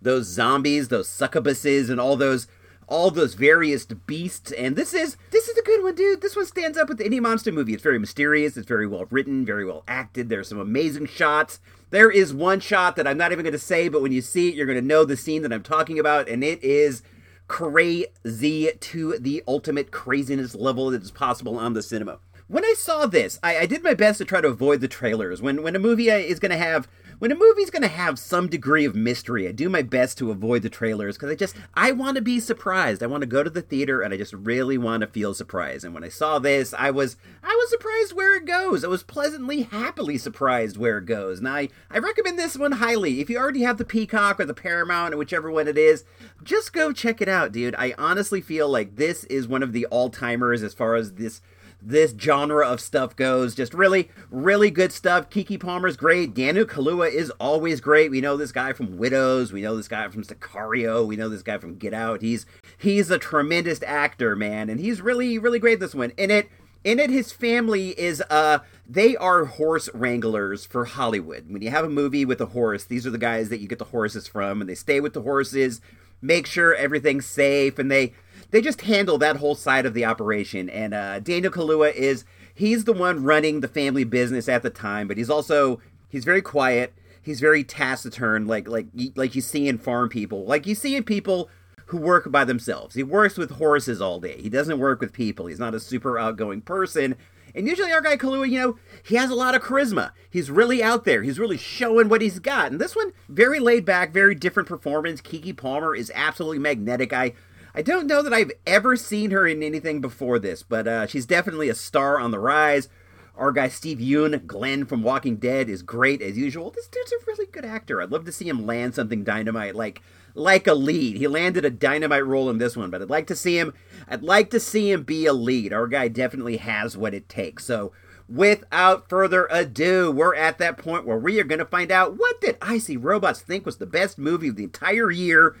[0.00, 2.46] those zombies, those succubuses, and all those
[2.88, 4.52] all those various beasts.
[4.52, 6.20] And this is this is a good one, dude.
[6.20, 7.74] This one stands up with any monster movie.
[7.74, 8.56] It's very mysterious.
[8.56, 10.28] It's very well written, very well acted.
[10.28, 11.60] There's some amazing shots.
[11.90, 14.48] There is one shot that I'm not even going to say, but when you see
[14.48, 17.02] it, you're going to know the scene that I'm talking about, and it is
[17.48, 22.18] crazy to the ultimate craziness level that is possible on the cinema.
[22.48, 25.42] When I saw this, I, I did my best to try to avoid the trailers.
[25.42, 28.18] When when a movie uh, is going to have when a movie's going to have
[28.18, 31.56] some degree of mystery, I do my best to avoid the trailers because I just
[31.74, 33.02] I want to be surprised.
[33.02, 35.84] I want to go to the theater and I just really want to feel surprised.
[35.84, 38.84] And when I saw this, I was I was surprised where it goes.
[38.84, 41.38] I was pleasantly happily surprised where it goes.
[41.38, 43.20] And I I recommend this one highly.
[43.20, 46.04] If you already have the Peacock or the Paramount or whichever one it is,
[46.42, 47.74] just go check it out, dude.
[47.76, 51.40] I honestly feel like this is one of the all-timers as far as this
[51.86, 53.54] this genre of stuff goes.
[53.54, 55.30] Just really, really good stuff.
[55.30, 56.34] Keke Palmer's great.
[56.34, 58.10] Daniel Kaluuya is always great.
[58.10, 59.52] We know this guy from Widows.
[59.52, 61.06] We know this guy from Sicario.
[61.06, 62.22] We know this guy from Get Out.
[62.22, 62.44] He's
[62.76, 66.10] he's a tremendous actor, man, and he's really, really great this one.
[66.16, 66.48] In it,
[66.82, 71.44] in it, his family is uh they are horse wranglers for Hollywood.
[71.48, 73.78] When you have a movie with a horse, these are the guys that you get
[73.78, 75.80] the horses from, and they stay with the horses,
[76.20, 78.12] make sure everything's safe, and they
[78.50, 80.68] they just handle that whole side of the operation.
[80.70, 85.08] And uh, Daniel Kaluuya is he's the one running the family business at the time,
[85.08, 86.94] but he's also he's very quiet.
[87.20, 91.04] He's very taciturn, like like like you see in farm people, like you see in
[91.04, 91.48] people
[91.86, 92.94] who work by themselves.
[92.94, 94.40] He works with horses all day.
[94.40, 95.46] He doesn't work with people.
[95.46, 97.16] He's not a super outgoing person.
[97.54, 100.10] And usually our guy Kaluuya, you know, he has a lot of charisma.
[100.28, 101.22] He's really out there.
[101.22, 102.70] He's really showing what he's got.
[102.70, 105.22] And this one, very laid back, very different performance.
[105.22, 107.14] Keke Palmer is absolutely magnetic.
[107.14, 107.32] I
[107.76, 111.26] I don't know that I've ever seen her in anything before this, but uh, she's
[111.26, 112.88] definitely a star on the rise.
[113.36, 116.70] Our guy Steve Yeun, Glenn from Walking Dead, is great as usual.
[116.70, 118.00] This dude's a really good actor.
[118.00, 120.00] I'd love to see him land something dynamite like
[120.32, 121.18] like a lead.
[121.18, 123.74] He landed a dynamite role in this one, but I'd like to see him
[124.08, 125.74] I'd like to see him be a lead.
[125.74, 127.66] Our guy definitely has what it takes.
[127.66, 127.92] So
[128.26, 132.40] without further ado, we're at that point where we are going to find out what
[132.40, 135.56] did I See Robots think was the best movie of the entire year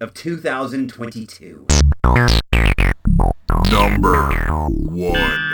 [0.00, 1.66] of 2022.
[3.70, 4.30] Number
[4.90, 5.48] 1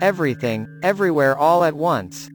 [0.00, 2.30] Everything, Everywhere All at Once.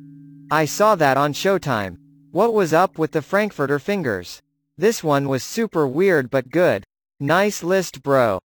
[0.52, 1.98] I saw that on Showtime.
[2.32, 4.42] What was up with the Frankfurter fingers?
[4.78, 6.84] This one was super weird but good.
[7.20, 8.40] Nice list, bro.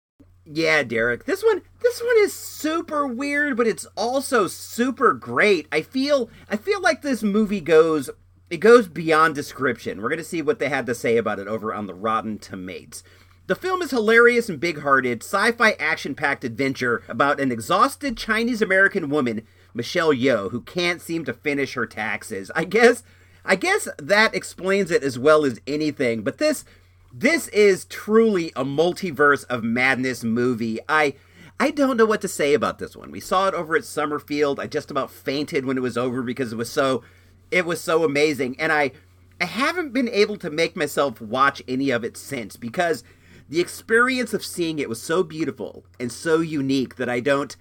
[0.43, 1.25] Yeah, Derek.
[1.25, 5.67] This one this one is super weird, but it's also super great.
[5.71, 8.09] I feel I feel like this movie goes
[8.49, 10.01] it goes beyond description.
[10.01, 12.37] We're going to see what they had to say about it over on the Rotten
[12.37, 13.03] Tomatoes.
[13.47, 18.17] The film is hilarious and big hearted, sci fi action packed adventure about an exhausted
[18.17, 22.51] Chinese American woman, Michelle Yeoh, who can't seem to finish her taxes.
[22.55, 23.03] I guess.
[23.47, 26.65] I guess that explains it as well as anything, but this
[27.13, 30.79] this is truly a multiverse of madness movie.
[30.89, 31.13] I
[31.59, 33.11] I don't know what to say about this one.
[33.11, 34.59] We saw it over at Summerfield.
[34.59, 37.03] I just about fainted when it was over because it was so
[37.51, 38.91] it was so amazing and I
[39.39, 43.03] I haven't been able to make myself watch any of it since because
[43.49, 47.55] the experience of seeing it was so beautiful and so unique that I don't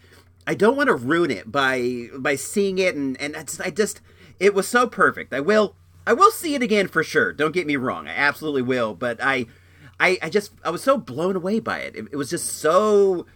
[0.47, 4.01] I don't want to ruin it by by seeing it and and I just
[4.41, 5.33] it was so perfect.
[5.33, 5.75] I will
[6.07, 7.33] I will see it again for sure.
[7.33, 8.07] Don't get me wrong.
[8.09, 9.47] I absolutely will, but I
[9.99, 11.97] I I just I was so blown away by it.
[11.97, 13.27] It, it was just so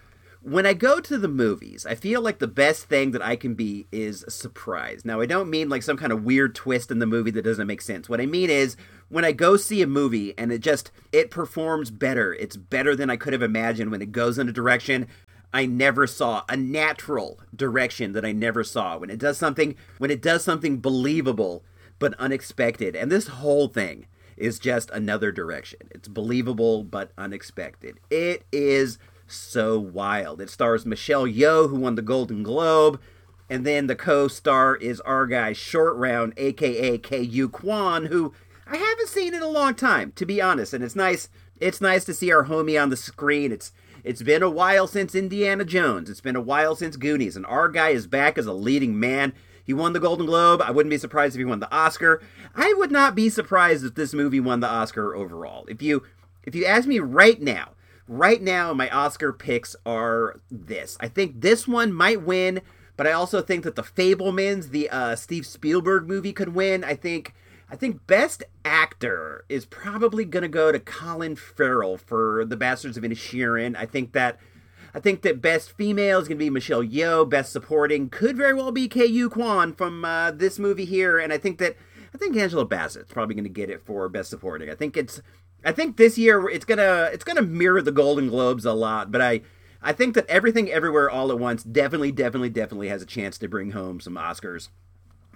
[0.42, 3.54] when I go to the movies, I feel like the best thing that I can
[3.54, 5.04] be is a surprise.
[5.04, 7.66] Now, I don't mean like some kind of weird twist in the movie that doesn't
[7.66, 8.08] make sense.
[8.08, 8.76] What I mean is
[9.08, 12.34] when I go see a movie and it just it performs better.
[12.34, 15.08] It's better than I could have imagined when it goes in a direction
[15.52, 18.98] I never saw, a natural direction that I never saw.
[18.98, 21.64] When it does something when it does something believable
[21.98, 22.94] but unexpected.
[22.94, 25.80] And this whole thing is just another direction.
[25.90, 27.98] It's believable but unexpected.
[28.08, 28.98] It is
[29.28, 30.40] so wild.
[30.40, 33.00] It stars Michelle Yeoh, who won the Golden Globe,
[33.48, 38.34] and then the co-star is our guy Short Round, aka Ke Quan, who
[38.66, 40.74] I haven't seen in a long time, to be honest.
[40.74, 41.28] And it's nice.
[41.60, 43.52] It's nice to see our homie on the screen.
[43.52, 43.72] It's
[44.04, 46.08] it's been a while since Indiana Jones.
[46.08, 49.32] It's been a while since Goonies, and our guy is back as a leading man.
[49.64, 50.62] He won the Golden Globe.
[50.62, 52.22] I wouldn't be surprised if he won the Oscar.
[52.54, 55.66] I would not be surprised if this movie won the Oscar overall.
[55.68, 56.04] If you
[56.44, 57.72] if you ask me right now,
[58.08, 60.96] right now my Oscar picks are this.
[61.00, 62.62] I think this one might win,
[62.96, 66.82] but I also think that the Fabelmans, the uh, Steve Spielberg movie, could win.
[66.82, 67.34] I think
[67.70, 73.04] I think Best Actor is probably to go to Colin Farrell for The Bastards of
[73.04, 73.76] Inisherin.
[73.76, 74.38] I think that
[74.94, 77.28] I think that Best Female is to be Michelle Yeoh.
[77.28, 81.38] Best Supporting could very well be Ke Quan from uh, this movie here, and I
[81.38, 81.76] think that
[82.14, 84.70] I think Angela Bassett's probably going to get it for Best Supporting.
[84.70, 85.20] I think it's
[85.64, 89.20] I think this year it's gonna it's gonna mirror the Golden Globes a lot, but
[89.20, 89.42] I
[89.82, 93.48] I think that Everything Everywhere All at Once definitely definitely definitely has a chance to
[93.48, 94.68] bring home some Oscars.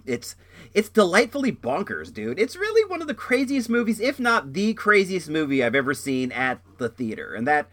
[0.04, 0.34] It's
[0.74, 2.38] it's delightfully bonkers, dude.
[2.38, 6.32] It's really one of the craziest movies, if not the craziest movie I've ever seen
[6.32, 7.34] at the theater.
[7.34, 7.68] And that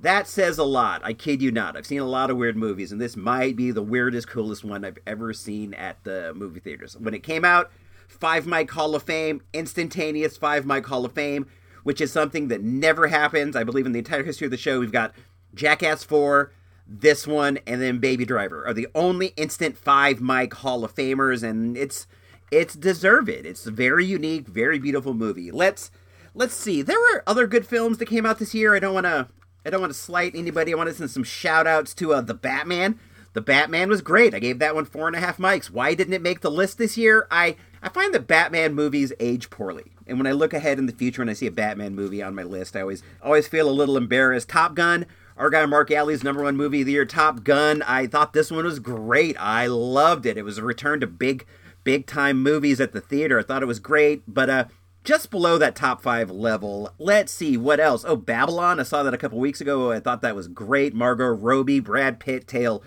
[0.00, 1.00] that says a lot.
[1.04, 1.76] I kid you not.
[1.76, 4.84] I've seen a lot of weird movies, and this might be the weirdest, coolest one
[4.84, 6.96] I've ever seen at the movie theaters.
[6.98, 7.70] When it came out,
[8.08, 11.46] five mic Hall of Fame, instantaneous five mic Hall of Fame,
[11.82, 13.56] which is something that never happens.
[13.56, 15.14] I believe in the entire history of the show, we've got
[15.54, 16.52] Jackass 4,
[16.86, 21.42] this one, and then Baby Driver are the only instant five mic Hall of Famers,
[21.42, 22.06] and it's
[22.50, 23.30] it's deserved.
[23.30, 25.50] It's a very unique, very beautiful movie.
[25.50, 25.90] Let's
[26.34, 26.82] let's see.
[26.82, 28.74] There were other good films that came out this year.
[28.74, 29.28] I don't want to
[29.64, 30.72] I don't want to slight anybody.
[30.72, 32.98] I want to send some shout outs to uh, The Batman.
[33.32, 34.34] The Batman was great.
[34.34, 35.70] I gave that one four and a half mics.
[35.70, 37.26] Why didn't it make the list this year?
[37.30, 39.92] I, I find that Batman movies age poorly.
[40.06, 42.34] And when I look ahead in the future and I see a Batman movie on
[42.34, 44.48] my list, I always always feel a little embarrassed.
[44.48, 47.82] Top Gun, our guy Mark Alley's number one movie of the year, Top Gun.
[47.82, 49.36] I thought this one was great.
[49.40, 50.36] I loved it.
[50.36, 51.46] It was a return to big,
[51.82, 53.38] big time movies at the theater.
[53.38, 54.22] I thought it was great.
[54.28, 54.64] But uh,
[55.04, 56.92] just below that top five level.
[56.98, 58.04] Let's see what else.
[58.06, 58.78] Oh, Babylon.
[58.78, 59.90] I saw that a couple weeks ago.
[59.90, 60.94] I thought that was great.
[60.94, 62.82] Margot Robbie, Brad Pitt, Tale,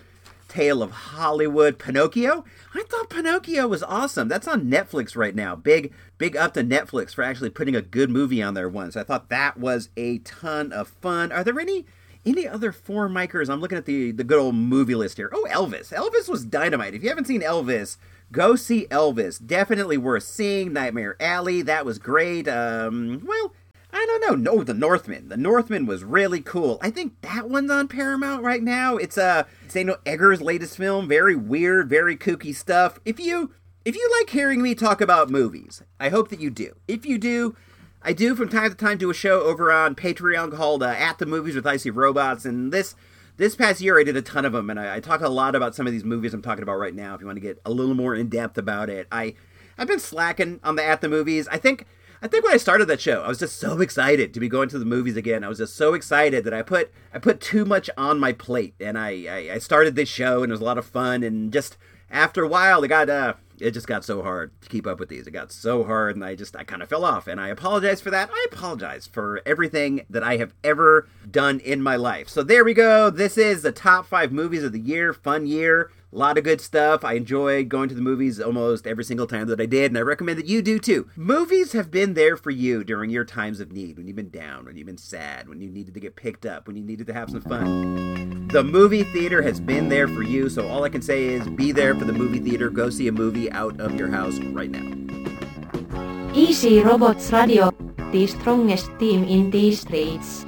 [0.47, 2.45] Tale of Hollywood, Pinocchio.
[2.73, 4.27] I thought Pinocchio was awesome.
[4.27, 5.55] That's on Netflix right now.
[5.55, 8.95] Big, big up to Netflix for actually putting a good movie on there once.
[8.95, 11.31] I thought that was a ton of fun.
[11.31, 11.85] Are there any
[12.25, 13.49] any other four micers?
[13.49, 15.29] I'm looking at the the good old movie list here.
[15.33, 15.93] Oh, Elvis.
[15.93, 16.93] Elvis was dynamite.
[16.93, 17.97] If you haven't seen Elvis,
[18.31, 19.45] go see Elvis.
[19.45, 20.73] Definitely worth seeing.
[20.73, 22.47] Nightmare Alley, that was great.
[22.47, 23.53] Um, well,
[23.95, 24.51] I don't know.
[24.51, 25.29] No, The Northman.
[25.29, 26.79] The Northman was really cool.
[26.81, 28.97] I think that one's on Paramount right now.
[28.97, 31.07] It's uh Daniel Eggers' latest film.
[31.07, 32.99] Very weird, very kooky stuff.
[33.05, 33.53] If you
[33.85, 36.75] if you like hearing me talk about movies, I hope that you do.
[36.89, 37.55] If you do,
[38.01, 41.17] I do from time to time do a show over on Patreon called uh, At
[41.17, 42.95] the Movies with Icy Robots, and this
[43.37, 45.55] this past year I did a ton of them, and I, I talk a lot
[45.55, 47.15] about some of these movies I'm talking about right now.
[47.15, 49.35] If you want to get a little more in depth about it, I
[49.77, 51.47] I've been slacking on the At the Movies.
[51.47, 51.85] I think
[52.21, 54.69] I think when I started that show, I was just so excited to be going
[54.69, 55.43] to the movies again.
[55.43, 58.75] I was just so excited that I put I put too much on my plate,
[58.79, 61.51] and I I, I started this show, and it was a lot of fun, and
[61.51, 61.77] just
[62.09, 65.09] after a while, it got uh it just got so hard to keep up with
[65.09, 65.27] these.
[65.27, 68.01] It got so hard, and I just I kind of fell off, and I apologize
[68.01, 68.29] for that.
[68.31, 72.29] I apologize for everything that I have ever done in my life.
[72.29, 73.09] So there we go.
[73.09, 75.13] This is the top five movies of the year.
[75.13, 75.91] Fun year.
[76.13, 77.03] A lot of good stuff.
[77.03, 80.01] I enjoyed going to the movies almost every single time that I did, and I
[80.01, 81.09] recommend that you do too.
[81.15, 84.65] Movies have been there for you during your times of need, when you've been down,
[84.65, 87.13] when you've been sad, when you needed to get picked up, when you needed to
[87.13, 88.47] have some fun.
[88.47, 91.71] The movie theater has been there for you, so all I can say is be
[91.73, 92.69] there for the movie theater.
[92.69, 96.31] Go see a movie out of your house right now.
[96.33, 97.71] Easy Robots Radio,
[98.11, 100.45] the strongest team in these streets.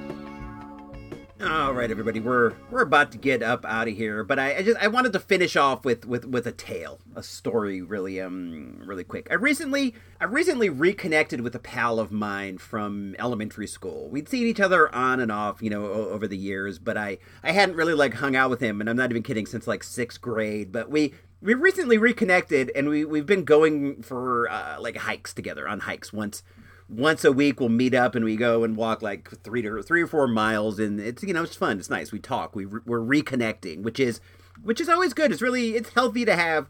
[1.39, 4.63] All right, everybody, we're we're about to get up out of here, but I, I,
[4.63, 8.81] just I wanted to finish off with, with with a tale, a story, really um
[8.83, 9.27] really quick.
[9.29, 14.09] I recently I recently reconnected with a pal of mine from elementary school.
[14.09, 17.51] We'd seen each other on and off, you know, over the years, but I I
[17.51, 20.19] hadn't really like hung out with him, and I'm not even kidding, since like sixth
[20.19, 20.71] grade.
[20.71, 25.67] But we we recently reconnected, and we we've been going for uh, like hikes together
[25.67, 26.41] on hikes once
[26.89, 30.01] once a week we'll meet up and we go and walk like three to three
[30.01, 31.79] or four miles and it's you know it's fun.
[31.79, 32.11] It's nice.
[32.11, 32.55] We talk.
[32.55, 34.21] We we're reconnecting which is
[34.63, 35.31] which is always good.
[35.31, 36.67] It's really it's healthy to have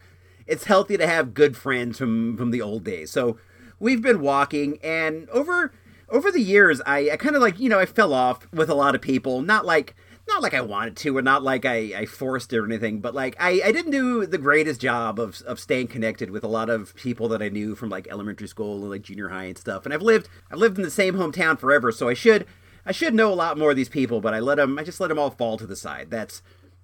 [0.48, 3.12] it's healthy to have good friends from from the old days.
[3.12, 3.38] So
[3.80, 5.72] we've been walking and over
[6.10, 8.76] over the years i, I kind of like you know i fell off with a
[8.76, 9.42] lot of people.
[9.42, 9.96] Not like
[10.28, 13.16] not like I wanted to, or not like I, I forced it or anything, but
[13.16, 16.70] like I, I didn't do the greatest job of, of staying connected with a lot
[16.70, 19.86] of people that I knew from like elementary school and like junior high and stuff.
[19.86, 22.46] And I've lived I've lived in the same hometown forever, so I should
[22.86, 25.00] I should know a lot more of these people, but I let them I just
[25.00, 26.10] let them all fall to the side.
[26.10, 26.42] That's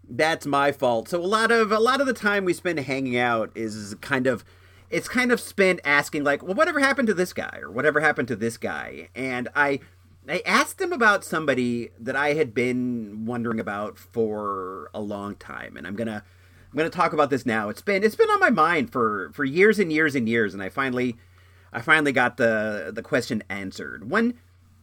[0.09, 1.09] that's my fault.
[1.09, 4.27] So a lot of a lot of the time we spend hanging out is kind
[4.27, 4.43] of
[4.89, 8.27] it's kind of spent asking like, well, whatever happened to this guy or whatever happened
[8.27, 9.79] to this guy, and I
[10.27, 15.75] I asked him about somebody that I had been wondering about for a long time,
[15.75, 16.23] and I'm gonna
[16.71, 17.69] I'm gonna talk about this now.
[17.69, 20.63] It's been it's been on my mind for for years and years and years, and
[20.63, 21.17] I finally
[21.73, 24.09] I finally got the the question answered.
[24.09, 24.35] One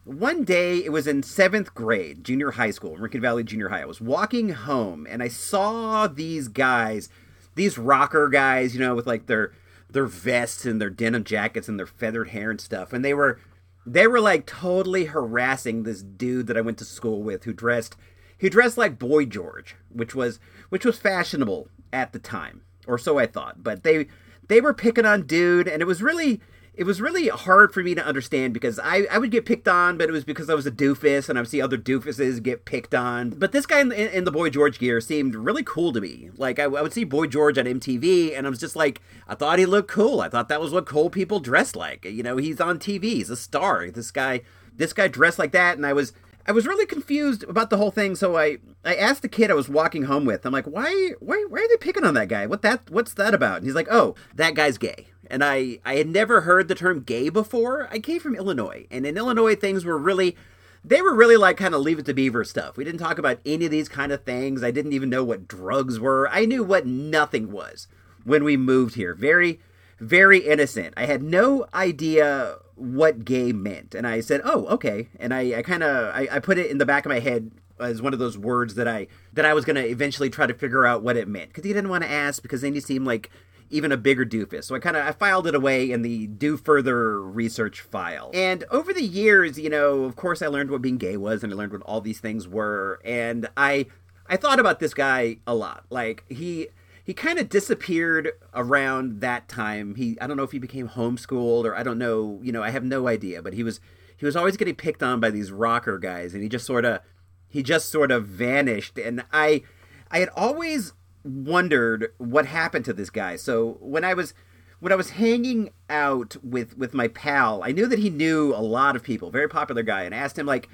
[0.03, 3.81] one day it was in seventh grade, junior high school, Rincon Valley Junior High.
[3.81, 7.09] I was walking home and I saw these guys,
[7.55, 9.53] these rocker guys, you know, with like their
[9.89, 13.39] their vests and their denim jackets and their feathered hair and stuff, and they were
[13.85, 17.95] they were like totally harassing this dude that I went to school with who dressed
[18.37, 23.19] he dressed like Boy George, which was which was fashionable at the time, or so
[23.19, 23.63] I thought.
[23.63, 24.07] But they
[24.47, 26.41] they were picking on dude, and it was really
[26.73, 29.97] it was really hard for me to understand because I, I would get picked on,
[29.97, 32.63] but it was because I was a doofus and I would see other doofuses get
[32.63, 33.31] picked on.
[33.31, 36.29] But this guy in, in the Boy George gear seemed really cool to me.
[36.37, 39.35] Like, I, I, would see Boy George on MTV and I was just like, I
[39.35, 40.21] thought he looked cool.
[40.21, 42.05] I thought that was what cool people dressed like.
[42.05, 43.91] You know, he's on TV, he's a star.
[43.91, 44.41] This guy,
[44.73, 45.75] this guy dressed like that.
[45.75, 46.13] And I was,
[46.47, 48.15] I was really confused about the whole thing.
[48.15, 51.45] So I, I asked the kid I was walking home with, I'm like, why, why,
[51.49, 52.45] why are they picking on that guy?
[52.45, 53.57] What that, what's that about?
[53.57, 57.01] And he's like, oh, that guy's gay and I, I had never heard the term
[57.01, 57.87] gay before.
[57.89, 60.35] I came from Illinois, and in Illinois, things were really,
[60.83, 62.75] they were really like kind of leave it to beaver stuff.
[62.75, 64.61] We didn't talk about any of these kind of things.
[64.61, 66.29] I didn't even know what drugs were.
[66.29, 67.87] I knew what nothing was
[68.25, 69.15] when we moved here.
[69.15, 69.61] Very,
[70.01, 70.95] very innocent.
[70.97, 73.93] I had no idea what gay meant.
[73.93, 75.07] And I said, oh, okay.
[75.19, 77.51] And I, I kind of, I, I put it in the back of my head
[77.79, 80.53] as one of those words that I that I was going to eventually try to
[80.53, 83.05] figure out what it meant because he didn't want to ask because then you seem
[83.05, 83.31] like
[83.71, 84.65] even a bigger doofus.
[84.65, 88.29] So I kind of I filed it away in the do further research file.
[88.33, 91.51] And over the years, you know, of course I learned what being gay was and
[91.51, 93.87] I learned what all these things were and I
[94.27, 95.85] I thought about this guy a lot.
[95.89, 96.67] Like he
[97.03, 99.95] he kind of disappeared around that time.
[99.95, 102.69] He I don't know if he became homeschooled or I don't know, you know, I
[102.69, 103.79] have no idea, but he was
[104.17, 107.01] he was always getting picked on by these rocker guys and he just sort of
[107.49, 109.63] he just sort of vanished and I
[110.09, 110.93] I had always
[111.23, 113.35] wondered what happened to this guy.
[113.35, 114.33] So when I was
[114.79, 118.61] when I was hanging out with with my pal, I knew that he knew a
[118.61, 120.69] lot of people, very popular guy, and I asked him like,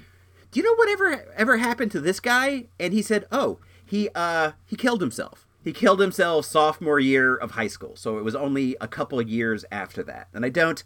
[0.50, 2.66] do you know whatever ever happened to this guy?
[2.78, 5.47] And he said, oh, he uh he killed himself.
[5.62, 7.96] He killed himself sophomore year of high school.
[7.96, 10.28] So it was only a couple years after that.
[10.32, 10.82] And I don't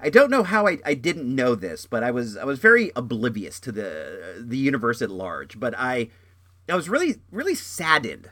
[0.00, 2.92] I don't know how I, I didn't know this, but I was I was very
[2.94, 5.58] oblivious to the the universe at large.
[5.58, 6.10] But I
[6.68, 8.30] I was really really saddened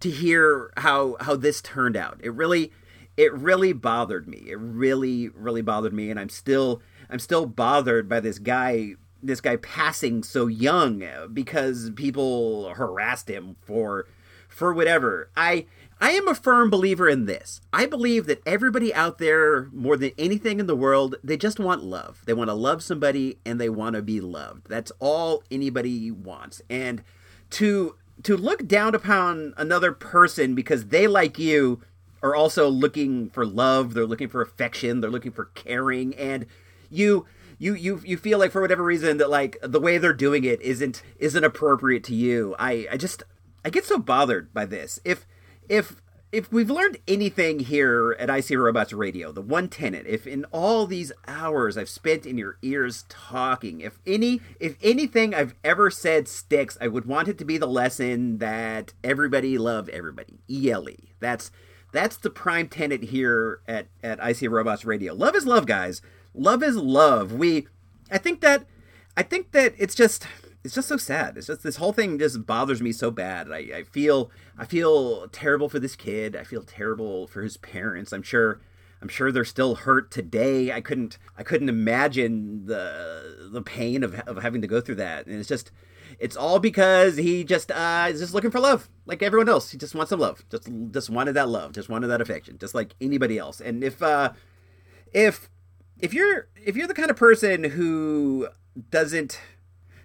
[0.00, 2.20] to hear how how this turned out.
[2.22, 2.72] It really
[3.16, 4.44] it really bothered me.
[4.46, 9.40] It really really bothered me, and I'm still I'm still bothered by this guy this
[9.40, 14.06] guy passing so young uh, because people harassed him for
[14.54, 15.30] for whatever.
[15.36, 15.66] I
[16.00, 17.60] I am a firm believer in this.
[17.72, 21.82] I believe that everybody out there, more than anything in the world, they just want
[21.82, 22.22] love.
[22.26, 24.68] They want to love somebody and they want to be loved.
[24.68, 26.62] That's all anybody wants.
[26.70, 27.02] And
[27.50, 31.82] to to look down upon another person because they like you
[32.22, 36.46] are also looking for love, they're looking for affection, they're looking for caring and
[36.90, 37.26] you
[37.58, 40.60] you you you feel like for whatever reason that like the way they're doing it
[40.60, 42.54] isn't isn't appropriate to you.
[42.58, 43.22] I I just
[43.64, 45.00] I get so bothered by this.
[45.04, 45.26] If
[45.68, 45.96] if
[46.34, 50.84] if we've learned anything here at IC Robots Radio, the one tenet, if in all
[50.84, 56.26] these hours I've spent in your ears talking, if any if anything I've ever said
[56.26, 60.40] sticks, I would want it to be the lesson that everybody love everybody.
[60.50, 60.88] ELE.
[61.20, 61.50] That's
[61.92, 65.14] that's the prime tenet here at, at IC Robots Radio.
[65.14, 66.02] Love is love, guys.
[66.34, 67.32] Love is love.
[67.32, 67.68] We
[68.10, 68.66] I think that
[69.16, 70.26] I think that it's just
[70.64, 71.36] it's just so sad.
[71.36, 73.52] It's just this whole thing just bothers me so bad.
[73.52, 76.34] I, I feel I feel terrible for this kid.
[76.34, 78.12] I feel terrible for his parents.
[78.12, 78.60] I'm sure
[79.02, 80.72] I'm sure they're still hurt today.
[80.72, 85.26] I couldn't I couldn't imagine the the pain of of having to go through that.
[85.26, 85.70] And it's just
[86.18, 89.70] it's all because he just uh, is just looking for love, like everyone else.
[89.70, 90.44] He just wants some love.
[90.50, 91.72] Just just wanted that love.
[91.72, 93.60] Just wanted that affection, just like anybody else.
[93.60, 94.32] And if uh,
[95.12, 95.50] if
[95.98, 98.48] if you're if you're the kind of person who
[98.90, 99.40] doesn't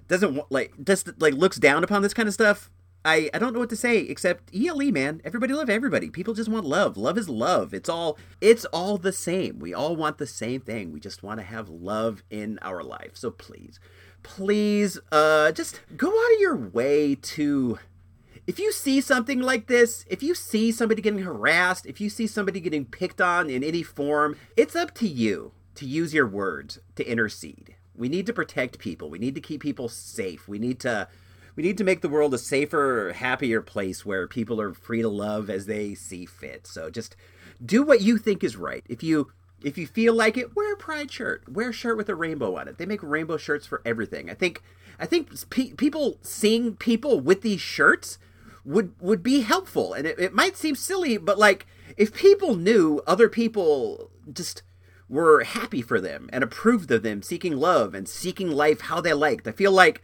[0.10, 2.70] doesn't like just like looks down upon this kind of stuff
[3.06, 5.22] I, I don't know what to say except ELE man.
[5.24, 6.10] Everybody love everybody.
[6.10, 6.98] People just want love.
[6.98, 7.74] Love is love.
[7.74, 9.60] It's all it's all the same.
[9.60, 10.92] We all want the same thing.
[10.92, 13.12] We just want to have love in our life.
[13.14, 13.80] So please,
[14.22, 17.80] please uh just go out of your way to
[18.46, 22.28] if you see something like this, if you see somebody getting harassed, if you see
[22.28, 26.80] somebody getting picked on in any form, it's up to you to use your words
[26.96, 27.76] to intercede.
[28.00, 29.10] We need to protect people.
[29.10, 30.48] We need to keep people safe.
[30.48, 31.10] We need to
[31.56, 35.10] we need to make the world a safer, happier place where people are free to
[35.10, 36.66] love as they see fit.
[36.66, 37.18] So just
[37.64, 38.86] do what you think is right.
[38.88, 39.32] If you
[39.62, 41.44] if you feel like it, wear a pride shirt.
[41.52, 42.78] Wear a shirt with a rainbow on it.
[42.78, 44.30] They make rainbow shirts for everything.
[44.30, 44.64] I think
[44.98, 48.18] I think pe- people seeing people with these shirts
[48.64, 49.94] would would be helpful.
[49.94, 54.64] And it, it might seem silly, but like if people knew other people just
[55.10, 59.14] were happy for them and approved of them seeking love and seeking life how they
[59.14, 59.48] liked.
[59.48, 60.04] I feel like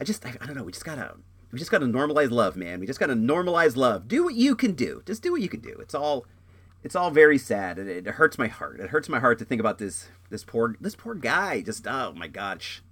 [0.00, 1.16] I just I, I don't know, we just gotta
[1.52, 2.80] we just gotta normalize love, man.
[2.80, 4.08] We just gotta normalize love.
[4.08, 5.02] Do what you can do.
[5.06, 5.76] Just do what you can do.
[5.80, 6.26] It's all
[6.82, 8.80] it's all very sad and it, it hurts my heart.
[8.80, 11.60] It hurts my heart to think about this this poor this poor guy.
[11.60, 12.82] Just oh my gosh.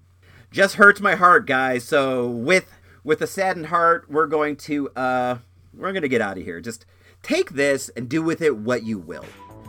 [0.50, 1.84] Just hurts my heart, guys.
[1.84, 5.38] So with with a saddened heart, we're going to uh
[5.74, 6.60] we're gonna get out of here.
[6.60, 6.86] Just
[7.22, 9.24] take this and do with it what you will.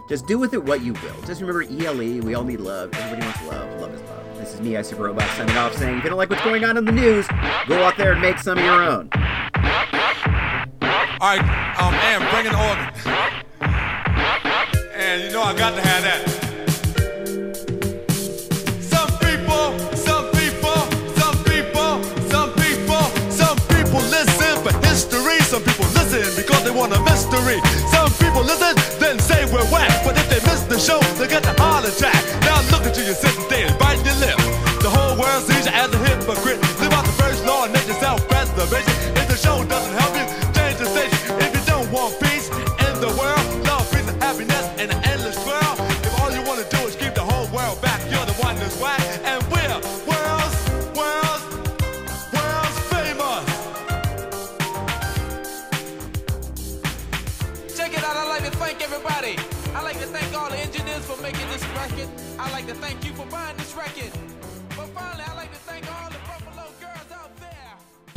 [0.07, 1.21] Just do with it what you will.
[1.25, 2.93] Just remember ELE, we all need love.
[2.93, 3.81] Everybody wants love.
[3.81, 4.37] Love is love.
[4.37, 6.63] This is me, I Super Robot, signing off saying if you don't like what's going
[6.63, 7.27] on in the news,
[7.67, 9.09] go out there and make some of your own.
[11.19, 11.41] Alright,
[11.77, 12.93] um, and bring an organ.
[14.93, 16.36] And you know I got to have that.
[25.47, 27.63] Some people listen because they want a mystery.
[27.87, 30.03] Some people listen, then say we're whack.
[30.03, 32.19] But if they miss the show, they get a heart attack.
[32.43, 33.71] Now look at you, you're sitting there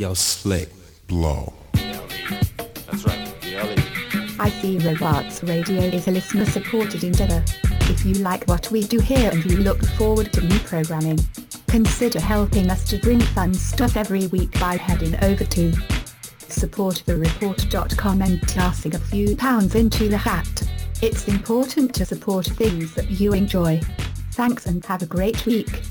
[0.00, 0.70] Yo, slick.
[1.08, 1.52] Blow.
[1.74, 3.34] That's right.
[4.40, 7.44] IC Robots Radio is a listener-supported endeavor.
[7.82, 11.18] If you like what we do here and you look forward to new programming,
[11.66, 15.70] consider helping us to bring fun stuff every week by heading over to
[16.48, 20.62] supportthereport.com and tossing a few pounds into the hat.
[21.02, 23.82] It's important to support things that you enjoy.
[24.32, 25.82] Thanks and have a great week.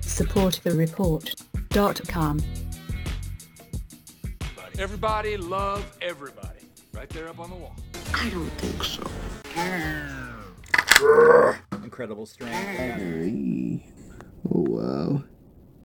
[0.00, 1.34] Support the report.
[1.78, 2.67] gmail.com.
[4.78, 6.70] Everybody love everybody.
[6.92, 7.74] Right there up on the wall.
[8.14, 9.02] I don't think so.
[11.82, 13.82] Incredible strength.
[14.54, 15.24] Oh wow.